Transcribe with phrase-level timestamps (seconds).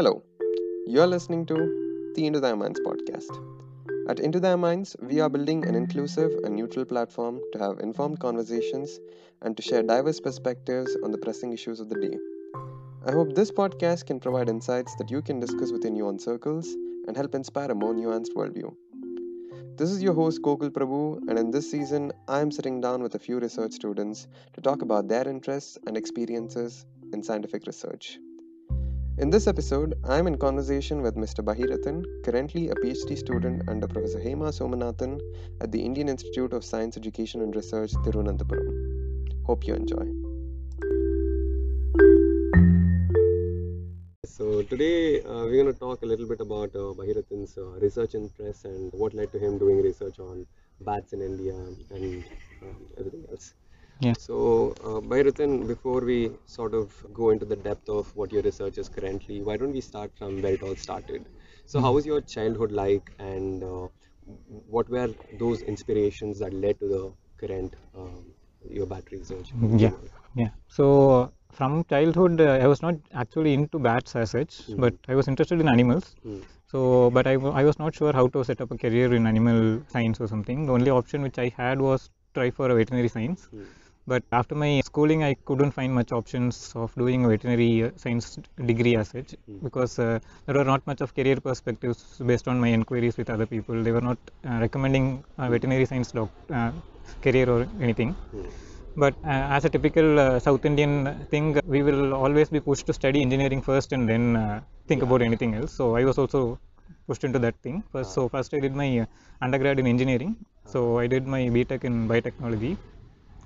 [0.00, 0.22] Hello,
[0.86, 1.56] you're listening to
[2.14, 3.28] the Into Thy Minds podcast.
[4.08, 8.18] At Into Thy Minds, we are building an inclusive and neutral platform to have informed
[8.18, 8.98] conversations
[9.42, 12.16] and to share diverse perspectives on the pressing issues of the day.
[13.04, 16.66] I hope this podcast can provide insights that you can discuss within your own circles
[17.06, 18.74] and help inspire a more nuanced worldview.
[19.76, 23.16] This is your host Gokul Prabhu, and in this season, I am sitting down with
[23.16, 28.18] a few research students to talk about their interests and experiences in scientific research.
[29.20, 31.44] In this episode, I am in conversation with Mr.
[31.44, 35.20] Bahirathan, currently a PhD student under Professor Hema Somanathan
[35.60, 39.44] at the Indian Institute of Science Education and Research, Thiruvananthapuram.
[39.44, 40.06] Hope you enjoy.
[44.24, 48.14] So today uh, we're going to talk a little bit about uh, Bahirathan's uh, research
[48.14, 50.46] interests and what led to him doing research on
[50.80, 51.52] bats in India
[51.90, 52.24] and
[52.62, 53.52] um, everything else.
[54.00, 54.14] Yeah.
[54.16, 58.78] So, uh, Bahirathan, before we sort of go into the depth of what your research
[58.78, 61.26] is currently, why don't we start from where it all started?
[61.66, 63.88] So, how was your childhood like, and uh,
[64.68, 67.12] what were those inspirations that led to the
[67.46, 68.24] current um,
[68.68, 69.52] your bat research?
[69.76, 69.92] Yeah,
[70.34, 70.50] yeah.
[70.68, 74.80] So from childhood, uh, I was not actually into bats as such, Mhm.
[74.84, 76.14] but I was interested in animals.
[76.24, 76.42] Mm.
[76.70, 79.82] So, but I, I was not sure how to set up a career in animal
[79.88, 80.66] science or something.
[80.66, 83.48] The only option which I had was try for a veterinary science.
[83.52, 83.66] Mm.
[84.10, 87.72] But after my schooling, I couldn't find much options of doing a veterinary
[88.02, 88.26] science
[88.70, 89.58] degree as such Mm.
[89.66, 92.00] because uh, there were not much of career perspectives
[92.30, 93.76] based on my inquiries with other people.
[93.86, 95.06] They were not uh, recommending
[95.44, 96.70] a veterinary science doc, uh,
[97.26, 98.10] career or anything.
[98.34, 98.48] Mm.
[99.04, 100.92] But uh, as a typical uh, South Indian
[101.32, 105.08] thing, we will always be pushed to study engineering first and then uh, think Yeah.
[105.08, 105.72] about anything else.
[105.80, 106.40] So I was also
[107.08, 107.76] pushed into that thing.
[107.92, 108.90] First, so first I did my
[109.46, 110.32] undergrad in engineering.
[110.74, 112.74] So I did my BTech in biotechnology.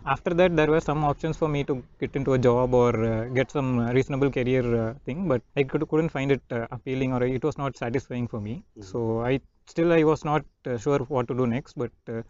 [0.07, 3.25] After that, there were some options for me to get into a job or uh,
[3.39, 7.13] get some uh, reasonable career uh, thing, but I could, couldn't find it uh, appealing
[7.13, 8.55] or it was not satisfying for me.
[8.79, 8.85] Mhm.
[8.91, 8.99] So
[9.31, 9.41] I
[9.73, 12.23] still I was not uh, sure what to do next, but uh,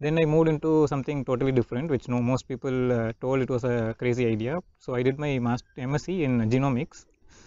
[0.00, 3.64] then I moved into something totally different, which no most people uh, told it was
[3.64, 4.58] a crazy idea.
[4.78, 7.04] So I did my master MSc in genomics,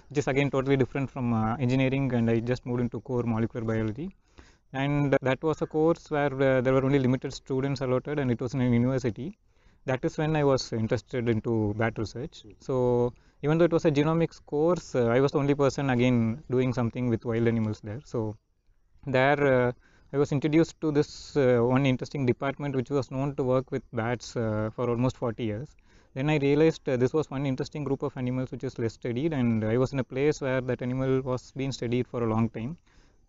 [0.09, 3.66] which is again totally different from uh, engineering, and I just moved into core molecular
[3.73, 4.09] biology.
[4.73, 8.41] And that was a course where uh, there were only limited students allotted, and it
[8.41, 9.38] was in a university.
[9.86, 12.44] That is when I was interested into bat research.
[12.59, 16.44] So even though it was a genomics course, uh, I was the only person again
[16.50, 18.02] doing something with wild animals there.
[18.06, 18.36] So
[19.06, 19.72] there uh,
[20.14, 23.84] I was introduced to this uh, one interesting department which was known to work with
[23.94, 25.75] bats uh, for almost 40 years.
[26.13, 29.34] Then I realized uh, this was one interesting group of animals which is less studied,
[29.34, 32.50] and I was in a place where that animal was being studied for a long
[32.50, 32.78] time,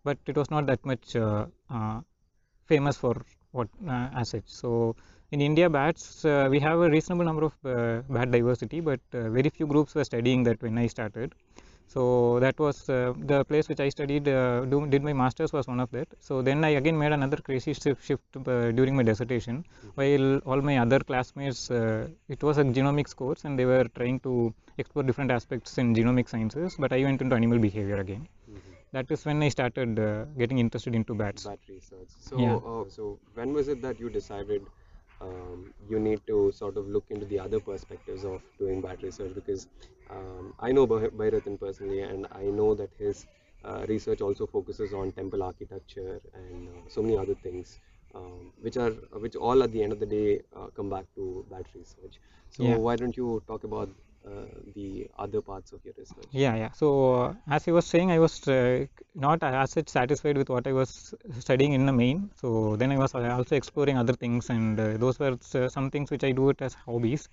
[0.04, 2.00] but it was not that much uh, uh,
[2.66, 3.14] famous for
[3.52, 4.44] what uh, as such.
[4.46, 4.96] So
[5.32, 9.28] in India, bats uh, we have a reasonable number of uh, bat diversity, but uh,
[9.30, 11.34] very few groups were studying that when I started.
[11.88, 15.66] So that was uh, the place which I studied, uh, do, did my masters was
[15.66, 16.08] one of that.
[16.20, 20.60] So then I again made another crazy shift, shift uh, during my dissertation, while all
[20.62, 25.02] my other classmates, uh, it was a genomics course and they were trying to explore
[25.02, 28.26] different aspects in genomic sciences, but I went into animal behavior again.
[28.50, 28.60] Mhm.
[28.92, 31.44] That is when I started uh, getting interested into bats.
[31.46, 32.08] Bat research.
[32.28, 32.56] So, Yeah.
[32.56, 34.62] uh, so when was it that you decided
[35.22, 39.34] um, you need to sort of look into the other perspectives of doing bat research?
[39.34, 39.68] Because
[40.10, 43.26] um, I know Bhai- Bahirathan personally, and I know that his
[43.64, 47.78] uh, research also focuses on temple architecture and uh, so many other things,
[48.14, 48.90] um, which are
[49.26, 52.20] which all at the end of the day uh, come back to bat research.
[52.50, 52.78] So Yeah.
[52.86, 53.90] why don't you talk about
[54.74, 56.26] the other parts of your research?
[56.30, 56.70] Yeah, yeah.
[56.72, 60.66] So uh, as I was saying, I was uh, not as such satisfied with what
[60.66, 62.30] I was studying in the main.
[62.40, 65.90] So then I was uh, also exploring other things, and uh, those were uh, some
[65.90, 67.28] things which I do it as hobbies.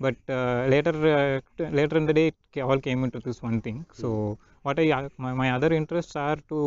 [0.00, 3.86] But uh, later, uh, later in the day, it all came into this one thing.
[3.92, 6.58] So what I my, my other interests are to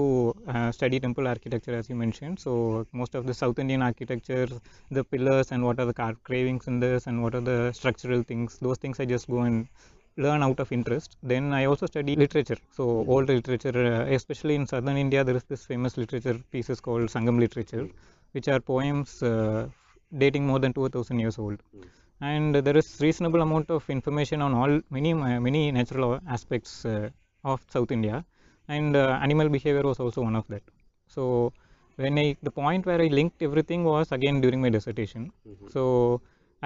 [0.48, 2.40] uh, study temple architecture, as you mentioned.
[2.40, 4.48] So most of the South Indian architecture,
[4.92, 8.22] the pillars, and what are the car- cravings in this, and what are the structural
[8.22, 8.60] things.
[8.60, 9.68] Those things I just go and
[10.16, 11.18] learn out of interest.
[11.24, 12.58] Then I also study literature.
[12.72, 12.84] So
[13.16, 17.40] old literature, uh, especially in southern India, there is this famous literature pieces called Sangam
[17.40, 17.88] literature,
[18.34, 19.68] which are poems uh,
[20.16, 21.60] dating more than 2000 years old.
[22.22, 27.10] And there is reasonable amount of information on all many many natural aspects uh,
[27.54, 28.24] of South India,
[28.68, 30.64] and uh, animal behavior was also one of that.
[31.16, 31.54] So
[31.96, 35.24] when I the point where I linked everything was again during my dissertation.
[35.48, 35.70] Mhm.
[35.76, 35.84] So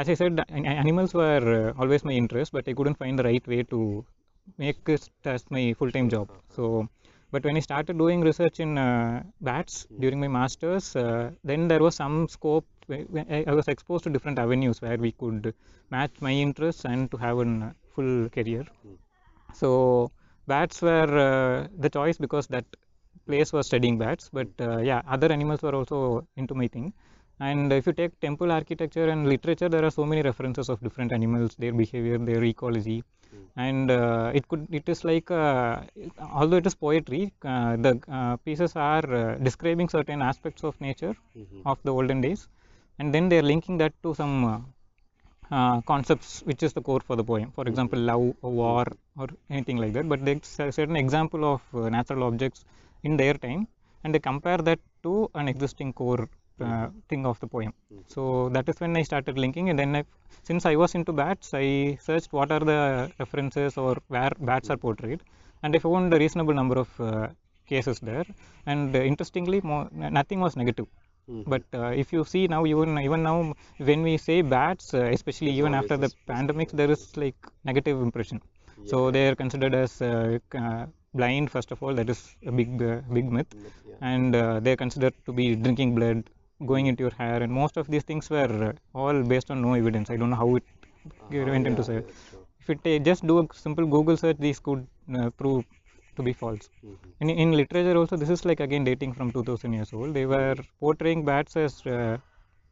[0.01, 3.19] as I said, an- an- animals were uh, always my interest, but I couldn't find
[3.19, 3.79] the right way to
[4.57, 6.29] make it as my full-time job.
[6.55, 6.87] So,
[7.31, 11.79] but when I started doing research in uh, bats during my masters, uh, then there
[11.87, 12.65] was some scope.
[12.89, 15.53] I I was exposed to different avenues where we could
[15.95, 18.65] match my interests and to have a full career.
[19.53, 20.11] So
[20.53, 22.65] bats were uh, the choice because that
[23.27, 24.29] place was studying bats.
[24.33, 26.93] But uh, yeah, other animals were also into my thing.
[27.39, 31.11] And if you take temple architecture and literature, there are so many references of different
[31.11, 33.03] animals, their behavior, their ecology,
[33.55, 35.81] and uh, it could it is like uh,
[36.33, 41.15] although it is poetry, uh, the uh, pieces are uh, describing certain aspects of nature
[41.35, 41.65] Mhm.
[41.65, 42.47] of the olden days,
[42.99, 44.35] and then they are linking that to some
[45.91, 47.51] concepts which is the core for the poem.
[47.57, 48.85] For example, love, or war,
[49.17, 50.07] or anything like that.
[50.07, 52.63] But there's a certain example of uh, natural objects
[53.03, 53.67] in their time,
[54.03, 56.29] and they compare that to an existing core
[56.61, 57.73] uh, thing of the poem.
[58.07, 60.03] So that is when I started linking, and then I,
[60.43, 64.77] since I was into bats, I searched what are the references or where bats are
[64.77, 65.21] portrayed,
[65.63, 67.27] and I found a reasonable number of uh,
[67.67, 68.25] cases there.
[68.65, 70.87] And uh, interestingly, mo nothing was negative.
[71.31, 71.45] Mhm.
[71.45, 73.53] But uh, if you see now, even even now,
[73.89, 78.01] when we say bats, uh, especially even always after the pandemic, there is like negative
[78.01, 78.41] impression.
[78.85, 81.51] So they are considered as uh, uh, blind.
[81.51, 83.55] First of all, that is a big uh, big myth,
[83.87, 83.95] yeah.
[84.01, 86.29] and uh, they are considered to be drinking blood,
[86.73, 88.73] going into your hair, and most of these things were uh,
[89.03, 90.09] all based on no evidence.
[90.11, 90.63] I don't know how it
[91.21, 92.45] Uh-huh, went into yeah, true.
[92.59, 95.65] If you just do a simple Google search, these could uh, prove
[96.15, 96.69] to be false.
[96.83, 96.97] Mhm.
[97.21, 100.13] In, in literature also, this is like again dating from 2000 years old.
[100.13, 102.17] They were portraying bats as uh,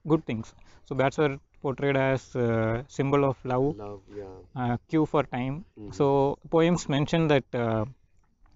[0.08, 0.54] good things.
[0.86, 4.36] So bats were portrayed as uh, symbol of love, Love, yeah.
[4.56, 5.66] uh, cue for time.
[5.80, 5.94] Mhm.
[5.94, 7.86] So poems mention that uh,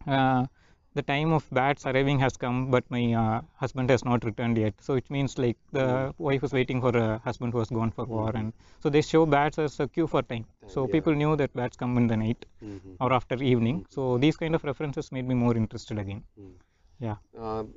[0.08, 0.46] uh,
[0.94, 4.74] the time of bats arriving has come, but my uh, husband has not returned yet.
[4.80, 8.06] So it means like the wife is waiting for a husband who has gone for
[8.06, 10.46] war, and so they show bats as a cue for time.
[10.68, 10.92] So yeah.
[10.92, 12.96] people knew that bats come in the night Mhm.
[13.00, 13.86] or after evening.
[13.90, 16.24] So these kind of references made me more interested again.
[16.40, 16.54] Mm.
[17.00, 17.18] Yeah.
[17.38, 17.74] Um,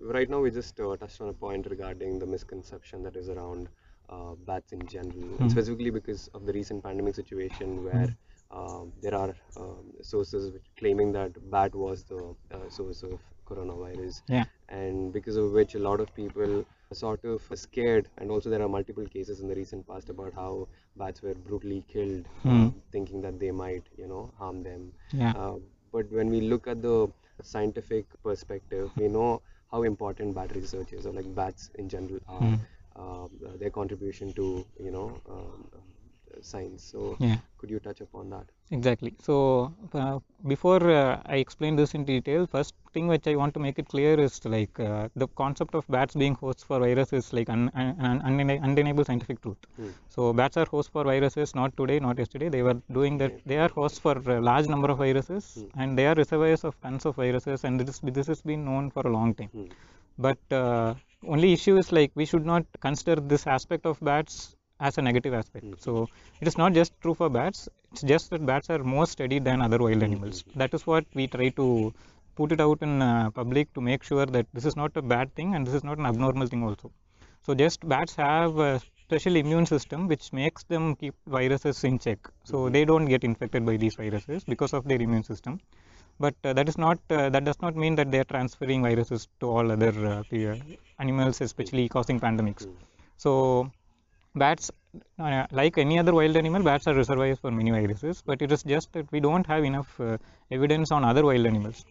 [0.00, 3.68] right now, we just uh, touched on a point regarding the misconception that is around
[4.08, 5.50] uh, bats in general, Mhm.
[5.50, 8.16] specifically because of the recent pandemic situation where um,
[8.50, 14.44] there are um, sources claiming that bat was the uh, source of coronavirus, Yeah.
[14.68, 18.62] and because of which a lot of people are sort of scared, and also there
[18.62, 22.66] are multiple cases in the recent past about how bats were brutally killed, Hmm.
[22.66, 24.92] uh, thinking that they might, you know, harm them.
[25.12, 25.32] Yeah.
[25.36, 25.56] Uh,
[25.92, 27.08] but when we look at the
[27.42, 32.40] scientific perspective, we know how important bat research is, or like bats in general are,
[32.40, 32.54] Hmm.
[32.96, 35.68] uh, their contribution to you know um,
[36.40, 36.82] science.
[36.84, 37.36] So Yeah.
[37.58, 38.46] could you touch upon that?
[38.72, 39.14] Exactly.
[39.20, 43.60] So uh, before uh, I explain this in detail, first thing which I want to
[43.60, 47.32] make it clear is like uh, the concept of bats being hosts for viruses is
[47.32, 49.56] like un- un- un- undeniable scientific truth.
[49.76, 49.88] Hmm.
[50.08, 52.48] So bats are hosts for viruses not today, not yesterday.
[52.48, 53.44] They were doing that.
[53.44, 57.06] They are hosts for a large number of viruses, and they are reservoirs of tons
[57.06, 59.48] of viruses, and this this has been known for a long time.
[59.48, 59.64] Hmm.
[60.18, 60.94] But uh,
[61.26, 65.34] only issue is like we should not consider this aspect of bats as a negative
[65.34, 65.66] aspect.
[65.78, 66.08] So
[66.40, 67.68] it is not just true for bats.
[67.92, 70.44] It's just that bats are more studied than other wild animals.
[70.56, 71.92] That is what we try to
[72.36, 75.34] put it out in uh, public to make sure that this is not a bad
[75.34, 76.90] thing and this is not an abnormal thing also.
[77.42, 82.18] So just bats have a special immune system which makes them keep viruses in check.
[82.44, 85.60] So they don't get infected by these viruses because of their immune system.
[86.18, 89.26] But uh, that is not uh, that does not mean that they are transferring viruses
[89.40, 90.54] to all other uh,
[90.98, 92.66] animals, especially causing pandemics.
[93.16, 93.72] So
[94.34, 94.70] bats,
[95.18, 98.22] uh, like any other wild animal, bats are reservoirs for many viruses.
[98.24, 100.18] But it is just that we don't have enough uh,
[100.50, 101.84] evidence on other wild animals.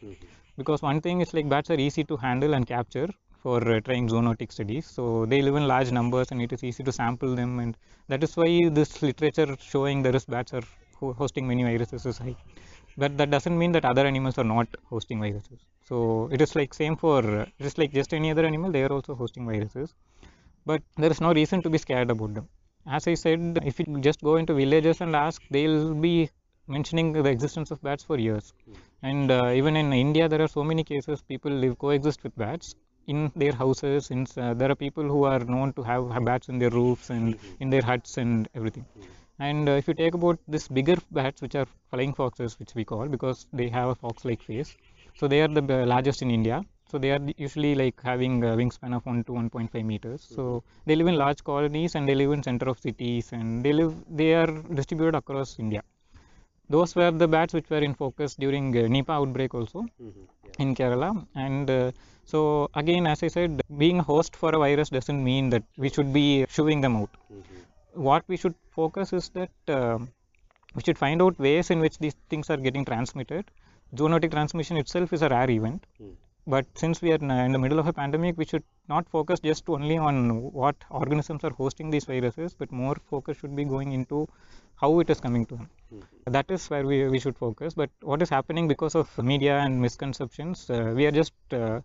[0.58, 3.08] Because one thing is like bats are easy to handle and capture
[3.42, 6.84] for uh, trying zoonotic studies so they live in large numbers and it is easy
[6.84, 7.78] to sample them and
[8.10, 10.64] that is why this literature showing there is bats are
[11.00, 12.36] ho- hosting many viruses is high.
[12.98, 15.60] But that doesn't mean that other animals are not hosting viruses.
[15.84, 18.84] So it is like same for uh, it is like just any other animal they
[18.84, 19.94] are also hosting viruses
[20.70, 22.48] but there is no reason to be scared about them.
[22.98, 26.16] As i said if you just go into villages and ask they'll be
[26.76, 28.54] mentioning the existence of bats for years.
[29.10, 32.76] And uh, even in india there are so many cases people live coexist with bats
[33.08, 34.08] in their houses.
[34.08, 37.10] Since uh, there are people who are known to have, have bats in their roofs
[37.10, 38.86] and in their huts and everything.
[39.40, 42.86] And uh, if you take about this bigger bats which are flying foxes which we
[42.86, 44.76] call because they have a fox like face.
[45.16, 48.94] So they are the largest in india so they are usually like having a wingspan
[48.98, 50.44] of 1 to 1.5 meters so
[50.88, 53.94] they live in large colonies and they live in center of cities and they live
[54.22, 55.84] they are distributed across india
[56.76, 60.24] those were the bats which were in focus during uh, nipah outbreak also Mhm.
[60.48, 60.64] Yeah.
[60.64, 61.10] in Kerala.
[61.46, 61.92] And uh,
[62.32, 62.40] so,
[62.82, 63.52] again, as I said,
[63.84, 66.26] being a host for a virus doesn't mean that we should be
[66.58, 67.12] shooing them out.
[67.38, 67.60] Mhm.
[68.10, 69.98] What we should focus is that uh,
[70.76, 73.46] we should find out ways in which these things are getting transmitted.
[74.02, 75.86] Zoonotic transmission itself is a rare event.
[76.48, 79.40] But since we are in, in the middle of a pandemic, we should not focus
[79.40, 83.92] just only on what organisms are hosting these viruses, but more focus should be going
[83.92, 84.28] into
[84.76, 85.70] how it is coming to them.
[85.94, 86.34] Mhm.
[86.36, 87.74] That is where we, we should focus.
[87.74, 91.82] But what is happening because of media and misconceptions, uh, we are just uh,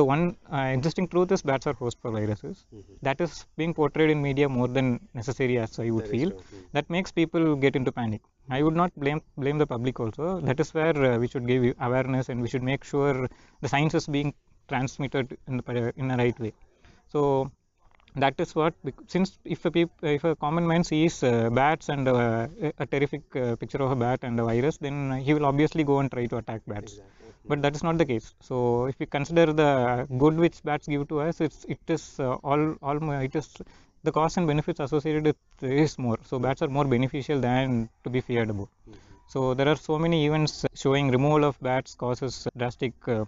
[0.00, 2.64] the one uh, existing truth is bats are host for viruses.
[2.74, 2.82] Mhm.
[3.02, 6.30] That is being portrayed in media more than necessary, as I would That feel.
[6.30, 6.62] Mhm.
[6.72, 8.22] That makes people get into panic.
[8.50, 10.40] I would not blame blame the public also.
[10.40, 13.28] That is where uh, we should give awareness and we should make sure
[13.62, 14.34] the science is being
[14.68, 16.52] transmitted in the in the right way.
[17.08, 17.50] So
[18.16, 18.74] that is what
[19.08, 22.48] since if a peop- if a common man sees uh, bats and uh,
[22.78, 24.96] a- terrific uh, picture of a bat and a virus, then
[25.26, 26.92] he will obviously go and try to attack bats.
[26.92, 27.28] Exactly.
[27.48, 28.34] But that is not the case.
[28.40, 32.34] So if we consider the good which bats give to us, it's it is uh,
[32.52, 32.98] all all
[33.30, 33.48] it is
[34.04, 35.38] the costs and benefits associated with
[35.82, 36.18] is more.
[36.28, 38.70] So bats are more beneficial than to be feared about.
[38.88, 38.96] Mhm.
[39.32, 43.24] So there are so many events showing removal of bats causes drastic uh,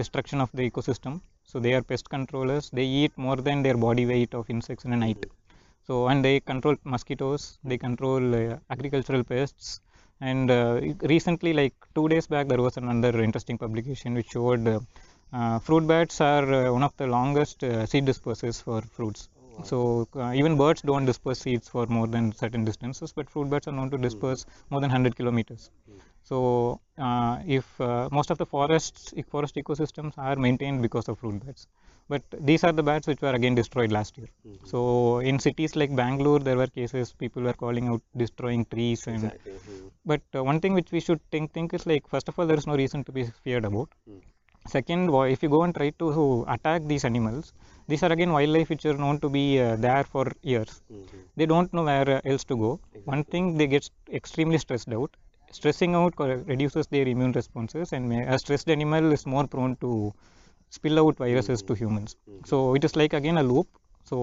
[0.00, 1.20] destruction of the ecosystem.
[1.50, 2.70] So they are pest controllers.
[2.78, 5.22] They eat more than their body weight of insects in a night.
[5.86, 7.58] So and they control mosquitoes.
[7.64, 9.80] They control uh, agricultural pests.
[10.20, 10.80] And uh,
[11.14, 14.80] recently, like two days back, there was another interesting publication which showed uh,
[15.32, 19.28] uh, fruit bats are uh, one of the longest uh, seed dispersers for fruits.
[19.64, 23.68] So uh, even birds don't disperse seeds for more than certain distances, but fruit bats
[23.68, 25.70] are known to disperse more than 100 kilometers.
[25.90, 26.00] Mm.
[26.24, 31.44] So uh, if uh, most of the forests, forest ecosystems are maintained because of fruit
[31.44, 31.66] bats,
[32.08, 34.28] but these are the bats which were again destroyed last year.
[34.46, 34.68] Mhm.
[34.72, 39.24] So in cities like Bangalore, there were cases people were calling out destroying trees and.
[39.24, 39.52] Exactly.
[39.52, 39.90] Mhm.
[40.04, 42.56] But uh, one thing which we should think think is like first of all there
[42.64, 43.90] is no reason to be feared about.
[44.08, 44.20] Mm.
[44.66, 47.52] Second, if you go and try to attack these animals,
[47.88, 50.80] these are again wildlife which are known to be uh, there for years.
[50.90, 51.06] Mhm.
[51.36, 52.70] They don't know where uh, else to go.
[53.04, 53.88] One thing they get
[54.20, 55.10] extremely stressed out.
[55.50, 56.14] Stressing out
[56.52, 60.12] reduces their immune responses, and may- a stressed animal is more prone to
[60.70, 62.16] spill out viruses to humans.
[62.28, 62.46] Mhm.
[62.50, 63.68] So it is like again a loop.
[64.10, 64.18] So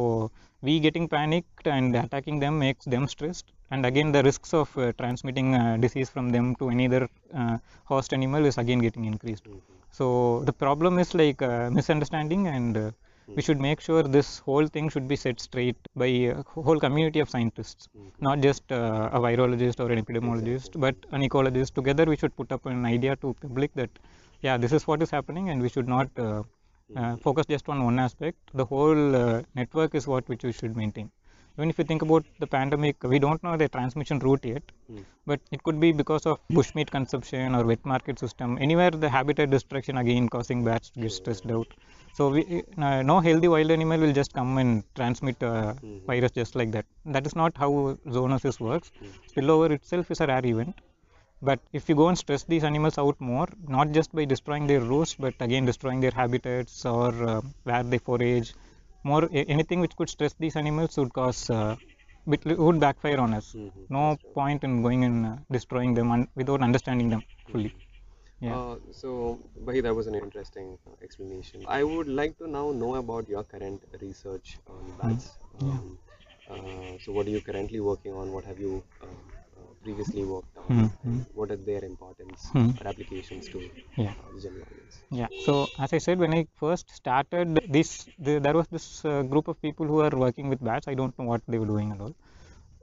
[0.61, 4.91] we getting panicked and attacking them makes them stressed, and again the risks of uh,
[5.01, 9.45] transmitting uh, disease from them to any other uh, host animal is again getting increased.
[9.45, 9.61] Mhm.
[9.99, 10.07] So
[10.49, 12.91] the problem is like uh, misunderstanding, and uh,
[13.35, 17.19] we should make sure this whole thing should be set straight by a whole community
[17.19, 18.11] of scientists, Mhm.
[18.27, 21.73] not just uh, a virologist or an epidemiologist, but an ecologist.
[21.81, 23.89] Together, we should put up an idea to public that
[24.41, 26.43] yeah, this is what is happening, and we should not uh,
[26.95, 28.37] uh, focus just on one aspect.
[28.53, 31.11] The whole uh, network is what which we should maintain.
[31.59, 35.01] Even if you think about the pandemic, we don't know the transmission route yet, Mm.
[35.29, 38.51] but it could be because of bushmeat consumption or wet market system.
[38.65, 41.67] Anywhere the habitat destruction again causing bats to get stressed out.
[42.17, 42.43] So we,
[42.87, 45.97] uh, no healthy wild animal will just come and transmit uh, Mhm.
[46.11, 46.85] virus just like that.
[47.17, 47.71] That is not how
[48.17, 48.89] zoonosis works.
[49.01, 49.11] Mm.
[49.33, 50.77] Spillover itself is a rare event.
[51.49, 54.81] But if you go and stress these animals out more, not just by destroying their
[54.93, 58.49] roosts, but again destroying their habitats or uh, where they forage,
[59.03, 61.75] more anything which could stress these animals would cause uh,
[62.25, 63.47] would backfire on us.
[63.55, 63.85] Mhm.
[63.89, 67.71] No point in going and uh, destroying them un- without understanding them fully.
[68.41, 68.55] Yeah.
[68.55, 71.65] Uh, so, Bahi, that was an interesting explanation.
[71.67, 75.31] I would like to now know about your current research on bats.
[75.61, 75.69] Yeah.
[75.71, 75.97] Um,
[76.49, 78.31] uh, so, what are you currently working on?
[78.31, 79.38] What have you um, uh,
[79.83, 80.67] previously worked on?
[80.67, 82.69] Hmm, And What are their importance Hmm.
[82.79, 83.59] or applications to
[83.97, 84.13] Yeah.
[84.19, 84.95] uh, the general audience?
[85.11, 85.29] Yeah.
[85.37, 89.47] So as I said, when I first started this, the, there was this uh, group
[89.47, 90.87] of people who were working with bats.
[90.87, 92.13] I don't know what they were doing at all.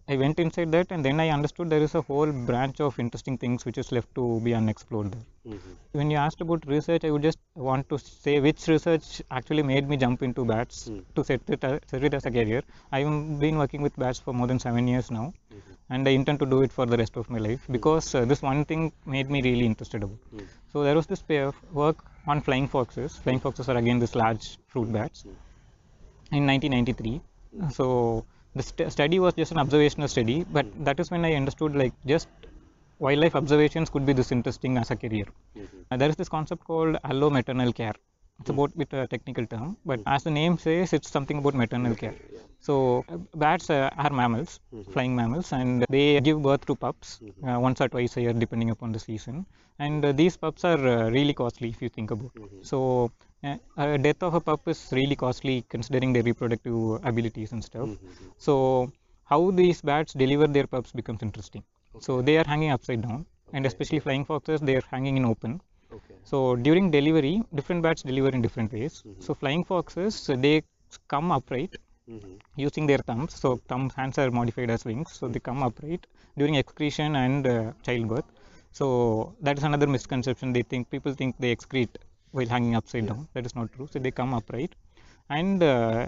[0.09, 3.37] I went inside that, and then I understood there is a whole branch of interesting
[3.39, 5.25] things which is left to be unexplored there.
[5.55, 5.73] Mhm.
[5.99, 9.09] When you asked about research, I would just want to say which research
[9.39, 11.01] actually made me jump into bats Hmm.
[11.17, 12.63] to set it, a- set it as a career.
[12.99, 13.11] I've
[13.45, 15.75] been working with bats for more than seven years now, Mhm.
[15.97, 18.43] and I intend to do it for the rest of my life because uh, this
[18.51, 18.85] one thing
[19.17, 20.21] made me really interested about.
[20.37, 20.47] Hmm.
[20.73, 21.99] So there was this pair of work
[22.29, 23.17] on flying foxes.
[23.27, 25.37] Flying foxes are again this large fruit bats Hmm.
[26.39, 27.17] in 1993.
[27.81, 27.89] So
[28.59, 31.95] the st- study was just an observational study, but that is when I understood like
[32.07, 32.29] just
[32.99, 35.27] wildlife observations could be this interesting as a career.
[35.57, 35.67] Mhm.
[35.91, 37.97] Uh, there is this concept called allo maternal care.
[38.41, 41.95] It's about with a technical term, but as the name says, it's something about maternal
[42.03, 42.17] care.
[42.37, 42.41] Yeah.
[42.69, 42.75] So
[43.09, 44.91] uh, bats uh, are mammals, Mhm.
[44.95, 47.09] flying mammals, and they give birth to pups
[47.49, 49.47] uh, once or twice a year, depending upon the season.
[49.87, 52.35] And uh, these pups are uh, really costly if you think about.
[52.45, 52.65] Mhm.
[52.73, 52.79] So
[53.45, 57.89] uh, a death of a pup is really costly considering their reproductive abilities and stuff.
[57.89, 58.33] Mhm.
[58.39, 58.93] So
[59.25, 61.65] how these bats deliver their pups becomes interesting.
[62.01, 65.61] So they are hanging upside down, and especially flying foxes, they are hanging in open.
[65.93, 66.17] Okay.
[66.25, 69.03] So during delivery, different bats deliver in different ways.
[69.07, 69.23] Mhm.
[69.27, 70.55] So flying foxes, uh, they
[71.15, 71.77] come upright
[72.09, 72.35] Mhm.
[72.57, 73.35] using their thumbs.
[73.43, 77.73] So thumbs hands are modified as wings, so they come upright during excretion and uh,
[77.83, 78.29] childbirth.
[78.73, 78.87] So
[79.41, 80.53] that is another misconception.
[80.53, 81.97] They think people think they excrete
[82.37, 83.29] while hanging upside down.
[83.35, 83.89] That is not true.
[83.93, 84.75] So they come upright,
[85.39, 86.07] and uh,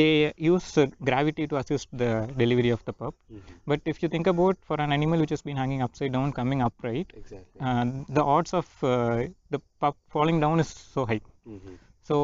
[0.00, 2.10] they use uh, gravity to assist the
[2.42, 3.14] delivery of the pup.
[3.32, 3.40] Mhm.
[3.72, 6.62] But if you think about for an animal which has been hanging upside down, coming
[6.68, 7.60] upright, Exactly.
[7.60, 7.84] uh,
[8.20, 9.24] the odds of uh,
[9.56, 11.20] the pup falling down is so high.
[11.56, 11.78] Mhm.
[12.10, 12.16] So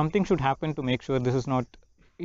[0.00, 1.66] something should happen to make sure this is not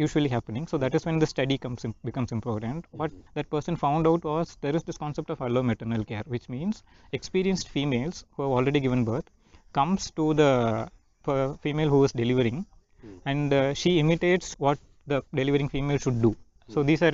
[0.04, 0.63] usually happening.
[0.70, 2.86] So that is when the study comes in, becomes important.
[3.02, 6.48] What that person found out was there is this concept of allo maternal care, which
[6.50, 9.30] means experienced females who have already given birth
[9.80, 10.51] comes to the
[11.65, 12.65] female who is delivering,
[13.03, 13.18] Hmm.
[13.25, 16.36] and uh, she imitates what the delivering female should do.
[16.74, 17.12] So these are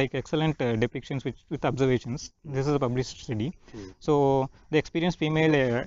[0.00, 2.32] like excellent uh, depictions which, with observations.
[2.44, 3.52] This is a published study.
[3.72, 3.88] Hmm.
[3.98, 5.84] So the experienced female uh,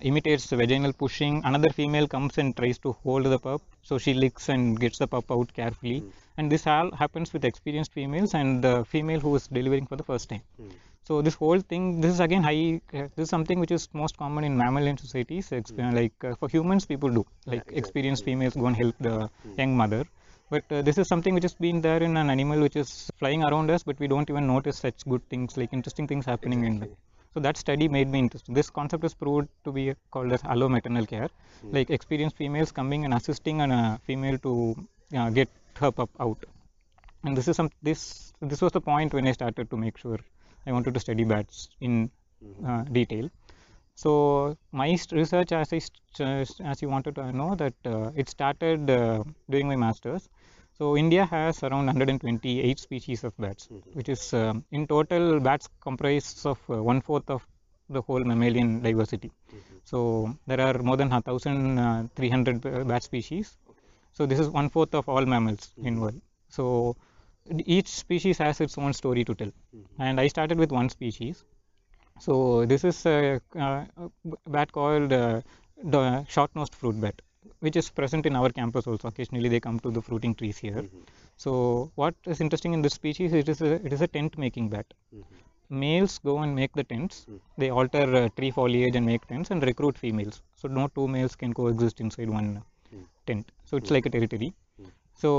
[0.00, 1.40] imitates vaginal pushing.
[1.44, 3.62] Another female comes and tries to hold the pup.
[3.82, 6.02] So she licks and gets the pup out carefully.
[6.02, 6.12] Mm.
[6.36, 10.04] And this all happens with experienced females and the female who is delivering for the
[10.04, 10.42] first time.
[11.02, 11.06] Mm.
[11.06, 12.80] So this whole thing, this is again high.
[12.92, 15.50] This is something which is most common in mammalian societies.
[15.50, 17.26] Exp- Like uh, for humans, people do.
[17.46, 17.78] Like exactly.
[17.78, 20.04] experienced females go and help the young mother.
[20.50, 23.44] But uh, this is something which has been there in an animal which is flying
[23.44, 26.72] around us, but we don't even notice such good things, like interesting things happening in
[26.74, 26.96] Exactly.
[27.34, 28.52] so that study made me interested.
[28.52, 31.28] This concept is proved to be called as allo maternal care,
[31.70, 34.74] like experienced females coming and assisting on a female to
[35.16, 36.44] uh, get her pup out.
[37.22, 40.18] And this is some this this was the point when I started to make sure
[40.66, 42.10] I wanted to study bats in
[42.66, 43.30] uh, detail.
[43.94, 45.80] So my research, as I
[46.72, 50.28] as you wanted to know, that uh, it started uh, doing my masters.
[50.78, 56.46] So India has around 128 species of bats, which is um, in total bats comprise
[56.46, 57.46] of uh, one fourth of
[57.90, 59.30] the whole mammalian diversity.
[59.84, 63.58] So there are more than 1,300 bat species.
[64.12, 66.20] So this is one fourth of all mammals in world.
[66.48, 66.96] So
[67.48, 69.52] each species has its own story to tell.
[69.98, 71.44] And I started with one species.
[72.18, 74.10] So this is a, uh, a
[74.48, 75.40] bat called uh,
[75.82, 77.22] the short-nosed fruit bat,
[77.60, 79.08] which is present in our campus also.
[79.08, 80.84] Occasionally they come to the fruiting trees here.
[81.36, 83.32] So what is interesting in this species?
[83.32, 84.86] It is a, it is a tent-making bat.
[85.70, 87.26] Males go and make the tents.
[87.56, 90.42] They alter uh, tree foliage and make tents and recruit females.
[90.56, 92.62] So no two males can coexist inside one
[93.26, 93.50] tent.
[93.64, 94.52] So it's like a territory.
[95.22, 95.30] So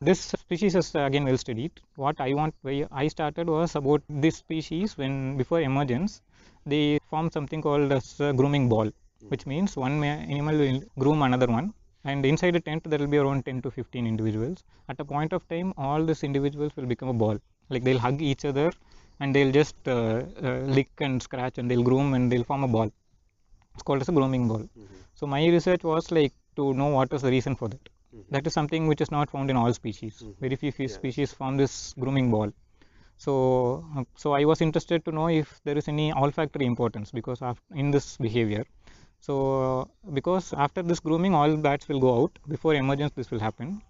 [0.00, 1.72] this species is again well studied.
[1.94, 6.22] What I want, why I started was about this species when before emergence,
[6.66, 8.90] they form something called as a grooming ball,
[9.28, 11.72] which means one animal will groom another one,
[12.04, 14.64] and inside a tent there will be around 10 to 15 individuals.
[14.88, 17.38] At a point of time, all these individuals will become a ball.
[17.68, 18.72] Like they'll hug each other,
[19.20, 22.68] and they'll just uh, uh, lick and scratch, and they'll groom and they'll form a
[22.76, 22.90] ball.
[23.74, 24.68] It's called as a grooming ball.
[25.14, 27.88] So my research was like to know what is the reason for that.
[28.30, 30.22] That is something which is not found in all species.
[30.40, 32.52] Very few fe- species form this grooming ball.
[33.16, 37.42] So, uh, so I was interested to know if there is any olfactory importance because
[37.74, 38.64] in this behavior.
[39.20, 39.34] So,
[39.80, 42.38] uh, because after this grooming, all bats will go out.
[42.48, 43.82] Before emergence, this will happen.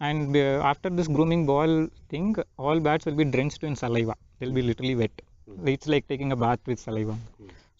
[0.00, 4.16] And uh, after this grooming ball thing, all bats will be drenched in saliva.
[4.38, 5.12] They'll be literally wet.
[5.64, 7.16] It's like taking a bath with saliva.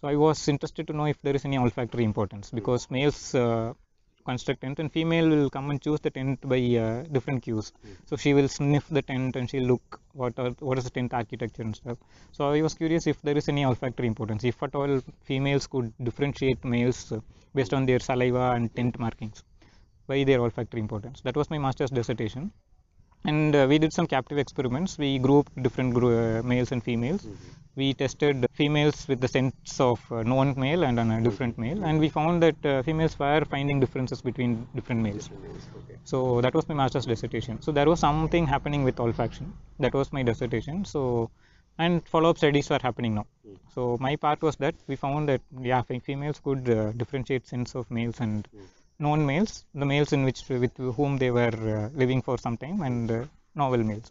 [0.00, 3.72] So I was interested to know if there is any olfactory importance because males uh,
[4.24, 7.72] construct tent and female will come and choose the tent by uh, different cues.
[8.06, 11.12] So she will sniff the tent and she'll look what are, what is the tent
[11.12, 11.98] architecture and stuff.
[12.32, 14.44] So I was curious if there is any olfactory importance.
[14.44, 17.20] If at all females could differentiate males uh,
[17.54, 19.42] based on their saliva and tent markings
[20.06, 21.20] by their olfactory importance.
[21.22, 22.52] That was my master's dissertation.
[23.24, 24.98] And uh, we did some captive experiments.
[24.98, 27.26] We grouped different gro- uh, males and females.
[27.74, 31.98] We tested females with the sense of uh, known male and a different male, and
[31.98, 35.30] we found that uh, females were finding differences between different males.
[35.78, 35.96] Okay.
[36.04, 37.62] So that was my master's dissertation.
[37.62, 39.52] So there was something happening with olfaction.
[39.78, 40.84] That was my dissertation.
[40.84, 41.30] So
[41.78, 43.26] and follow-up studies are happening now.
[43.74, 47.74] So my part was that we found that yeah, fe- females could uh, differentiate sense
[47.74, 48.46] of males and
[48.98, 52.82] known males, the males in which with whom they were uh, living for some time,
[52.82, 53.24] and uh,
[53.54, 54.10] novel males.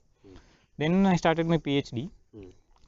[0.77, 2.09] Then I started my PhD.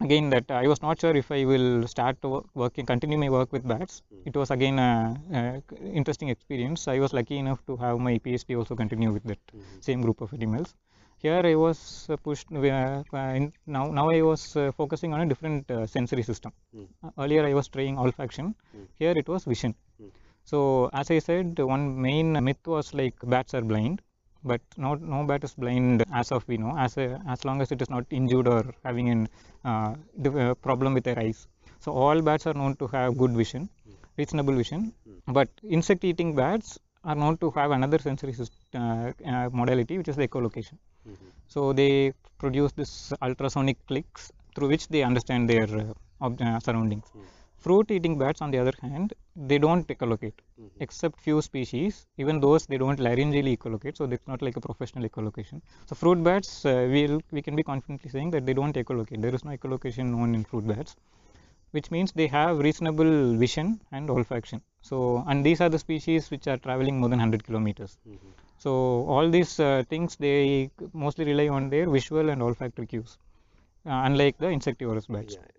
[0.01, 3.29] Again, that I was not sure if I will start to work, working, continue my
[3.29, 4.01] work with bats.
[4.25, 6.87] It was again a, a interesting experience.
[6.87, 9.39] I was lucky enough to have my PhD also continue with that
[9.79, 10.75] same group of animals.
[11.19, 12.47] Here I was uh, pushed.
[12.51, 16.51] Uh, in, now, now I was uh, focusing on a different uh, sensory system.
[17.03, 18.55] Uh, earlier I was trying olfaction.
[18.99, 19.75] Here it was vision.
[20.43, 24.01] So as I said, one main myth was like bats are blind,
[24.43, 27.71] but no no bat is blind as of we know, as a, as long as
[27.71, 29.27] it is not injured or having an
[29.65, 31.47] uh, uh, problem with their eyes.
[31.79, 33.69] So all bats are known to have good vision,
[34.17, 34.93] reasonable vision,
[35.27, 38.33] but insect-eating bats are known to have another sensory
[38.75, 40.77] uh, uh, modality, which is the echolocation.
[41.47, 45.67] So they produce this ultrasonic clicks through which they understand their
[46.21, 47.05] uh, uh, surroundings.
[47.65, 49.13] Fruit eating bats on the other hand
[49.49, 50.69] they don't echolocate Mhm.
[50.85, 55.03] except few species even those they don't laryngeally echolocate so it's not like a professional
[55.09, 55.57] echolocation
[55.89, 59.35] so fruit bats uh, we'll, we can be confidently saying that they don't echolocate there
[59.39, 60.95] is no echolocation known in fruit bats
[61.75, 63.13] which means they have reasonable
[63.45, 64.97] vision and olfaction so
[65.27, 68.33] and these are the species which are traveling more than 100 kilometers Mhm.
[68.65, 68.71] so
[69.15, 70.37] all these uh, things they
[71.05, 73.13] mostly rely on their visual and olfactory cues
[73.91, 75.49] uh, unlike the insectivorous bats Yeah.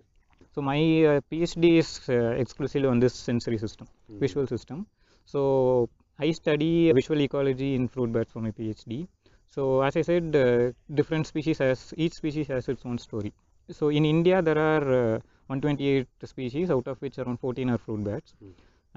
[0.54, 0.78] So my
[1.12, 2.14] uh, PhD is uh,
[2.44, 4.20] exclusively on this sensory system, Mhm.
[4.24, 4.86] visual system.
[5.32, 5.88] So
[6.18, 9.06] I study visual ecology in fruit bats for my PhD.
[9.54, 13.32] So as I said, uh, different species has each species has its own story.
[13.70, 14.84] So in India there are
[15.16, 18.52] uh, 128 species, out of which around 14 are fruit bats, Mm.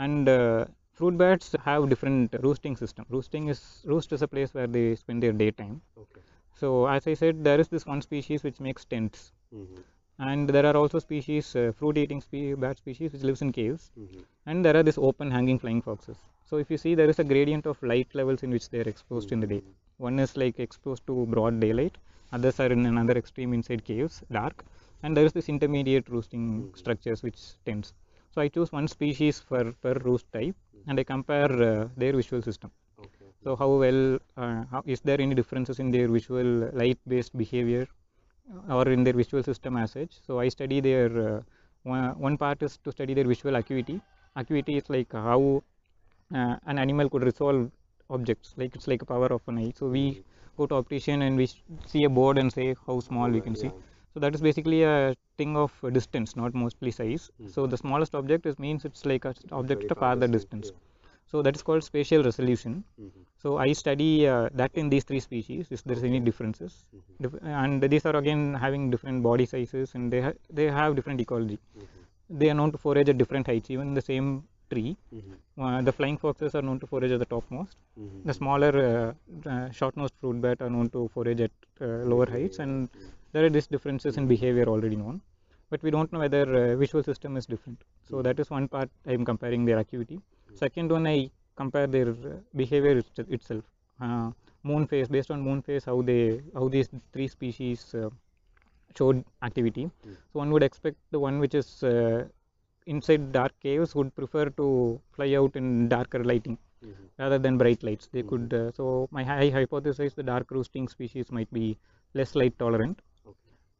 [0.05, 3.05] and uh, fruit bats have different roosting system.
[3.09, 5.81] Roosting is roost is a place where they spend their daytime.
[5.97, 6.21] Okay.
[6.61, 9.83] So as I said, there is this one species which makes tents Mhm.
[10.19, 13.91] And there are also species uh, fruit eating spe- bat species which lives in caves.
[13.97, 14.23] Mhm.
[14.51, 16.17] and there are this open hanging flying foxes.
[16.49, 18.89] So if you see there is a gradient of light levels in which they are
[18.91, 19.61] exposed in the day.
[20.05, 21.97] One is like exposed to broad daylight.
[22.37, 24.63] Others are in another extreme inside caves dark.
[25.03, 26.77] And there is this intermediate roosting Mhm.
[26.83, 27.93] structures which tends.
[28.33, 30.55] So i choose one species for per roost type
[30.87, 32.71] and i compare uh, their visual system.
[33.05, 33.27] Okay.
[33.43, 34.01] so how well
[34.43, 36.49] uh, how, is there any differences in their visual
[36.81, 37.85] light based behavior
[38.69, 40.11] or in their visual system as such.
[40.25, 41.41] So i study their uh,
[41.83, 44.01] one, one part is to study their visual acuity.
[44.35, 45.63] Acuity is like how
[46.33, 47.71] uh, an animal could resolve
[48.09, 49.73] objects like it's like a power of an eye.
[49.75, 50.23] So we
[50.57, 51.47] go to optician and we
[51.85, 53.71] see a board and say how small we can see.
[54.13, 57.29] So that is basically a thing of distance not mostly size.
[57.47, 60.71] So the smallest object is means it's like an object at a farther distance.
[60.73, 60.79] yeah.
[61.31, 62.83] so that is called spatial resolution.
[62.99, 63.26] Mhm.
[63.41, 67.01] So I study uh, that in these three species, if there is any differences, Mhm.
[67.23, 71.21] Dif- and these are again having different body sizes, and they ha- they have different
[71.25, 71.59] ecology.
[71.77, 72.39] Mhm.
[72.41, 74.29] They are known to forage at different heights, even in the same
[74.71, 74.91] tree.
[75.17, 75.35] Mhm.
[75.65, 77.77] Uh, the flying foxes are known to forage at the topmost.
[77.99, 78.23] Mhm.
[78.29, 82.59] The smaller uh, uh, short-nosed fruit bat are known to forage at uh, lower heights,
[82.65, 82.89] and
[83.33, 85.21] there are these differences in behavior already known.
[85.69, 87.79] But we don't know whether uh, visual system is different.
[88.09, 90.19] So that is one part I am comparing their acuity.
[90.63, 93.63] Second one I compare their uh, behavior itself.
[94.01, 94.31] Uh,
[94.63, 98.09] moon phase based on moon phase how they how these three species uh,
[98.97, 99.89] showed activity.
[100.03, 102.25] So one would expect the one which is uh,
[102.87, 107.05] inside dark caves would prefer to fly out in darker lighting Mhm.
[107.21, 108.07] rather than bright lights.
[108.15, 111.77] They could uh, so my high hypothesis the dark roosting species might be
[112.13, 113.01] less light tolerant.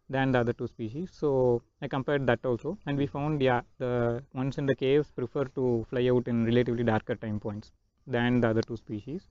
[0.10, 1.10] Than the other two species.
[1.12, 5.46] So I compared that also, and we found yeah the ones in the caves prefer
[5.60, 7.72] to fly out in relatively darker time points
[8.08, 9.28] than the other two species.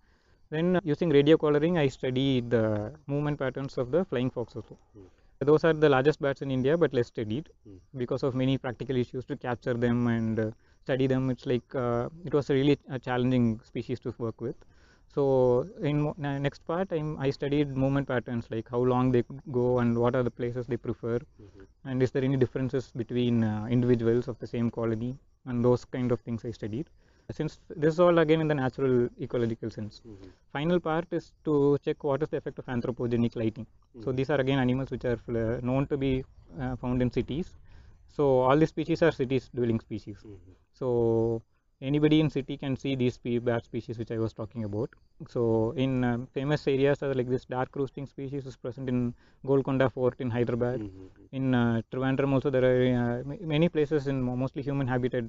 [0.50, 4.76] Then uh, using radio collaring, I studied the movement patterns of the flying fox also.
[4.96, 5.06] Mm.
[5.40, 7.78] Those are the largest bats in India, but less studied Mm.
[7.96, 10.50] because of many practical issues to capture them and uh,
[10.84, 11.30] study them.
[11.30, 14.56] It's like uh, it was a really a challenging species to work with.
[15.14, 19.99] So in next part, I'm, I studied movement patterns like how long they go and
[19.99, 21.66] what are the places they prefer, Mhm.
[21.85, 25.16] and is there any differences between uh, individuals of the same colony,
[25.47, 26.90] and those kind of things I studied.
[27.31, 30.01] Since this is all again in the natural ecological sense.
[30.07, 30.29] Mhm.
[30.53, 33.66] Final part is to check what is the effect of anthropogenic lighting.
[34.05, 36.25] So these are again animals which are uh, known to be
[36.61, 37.57] uh, found in cities.
[38.16, 40.19] So all these species are cities dwelling species.
[40.25, 40.55] Mhm.
[40.81, 41.42] So
[41.80, 44.90] anybody in city can see these bat species which I was talking about.
[45.28, 50.20] So in um, famous areas like this dark roosting species is present in Golconda Fort
[50.20, 50.80] in Hyderabad.
[50.80, 51.10] Mhm.
[51.32, 55.24] In uh, Trivandrum also there are uh, many places in mostly human habitat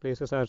[0.00, 0.46] places are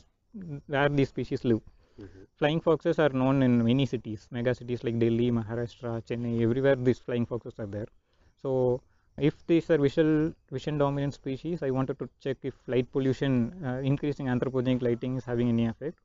[0.67, 1.62] where these species live.
[1.99, 2.25] Mhm.
[2.39, 6.99] Flying foxes are known in many cities, mega cities like Delhi, Maharashtra, Chennai, everywhere these
[6.99, 7.88] flying foxes are there.
[8.41, 8.81] So
[9.19, 13.80] if these are visual vision dominant species, I wanted to check if light pollution, uh,
[13.91, 15.97] increasing anthropogenic lighting is having any effect.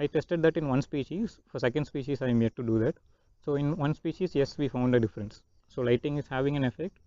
[0.00, 1.40] I tested that in one species.
[1.48, 2.96] For second species, I am yet to do that.
[3.44, 5.42] So in one species, yes, we found a difference.
[5.68, 6.98] So lighting is having an effect,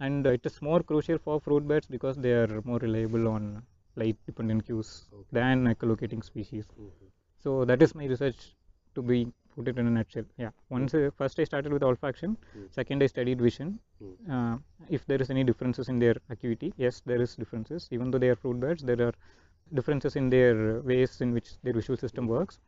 [0.00, 3.62] and uh, it is more crucial for fruit bats because they are more reliable on
[3.96, 5.28] light dependent cues Okay.
[5.32, 6.66] than echolocating species.
[6.78, 7.10] Mhm.
[7.44, 8.54] So that is my research
[8.94, 10.24] to be put it in a nutshell.
[10.36, 10.50] Yeah.
[10.68, 12.36] Once uh, first I started with olfaction.
[12.56, 12.74] Mm.
[12.78, 13.78] Second I studied vision.
[14.02, 14.14] Mm.
[14.34, 14.58] Uh,
[14.90, 17.88] if there is any differences in their acuity, yes, there is differences.
[17.90, 19.14] Even though they are fruit bats, there are
[19.74, 22.58] differences in their uh, ways in which their visual system works,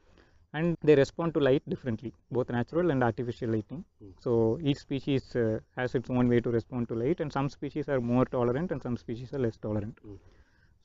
[0.54, 3.84] and they respond to light differently, both natural and artificial lighting.
[4.02, 4.12] Mm.
[4.20, 7.88] So each species uh, has its own way to respond to light, and some species
[7.88, 9.96] are more tolerant, and some species are less tolerant.
[10.06, 10.18] Mm.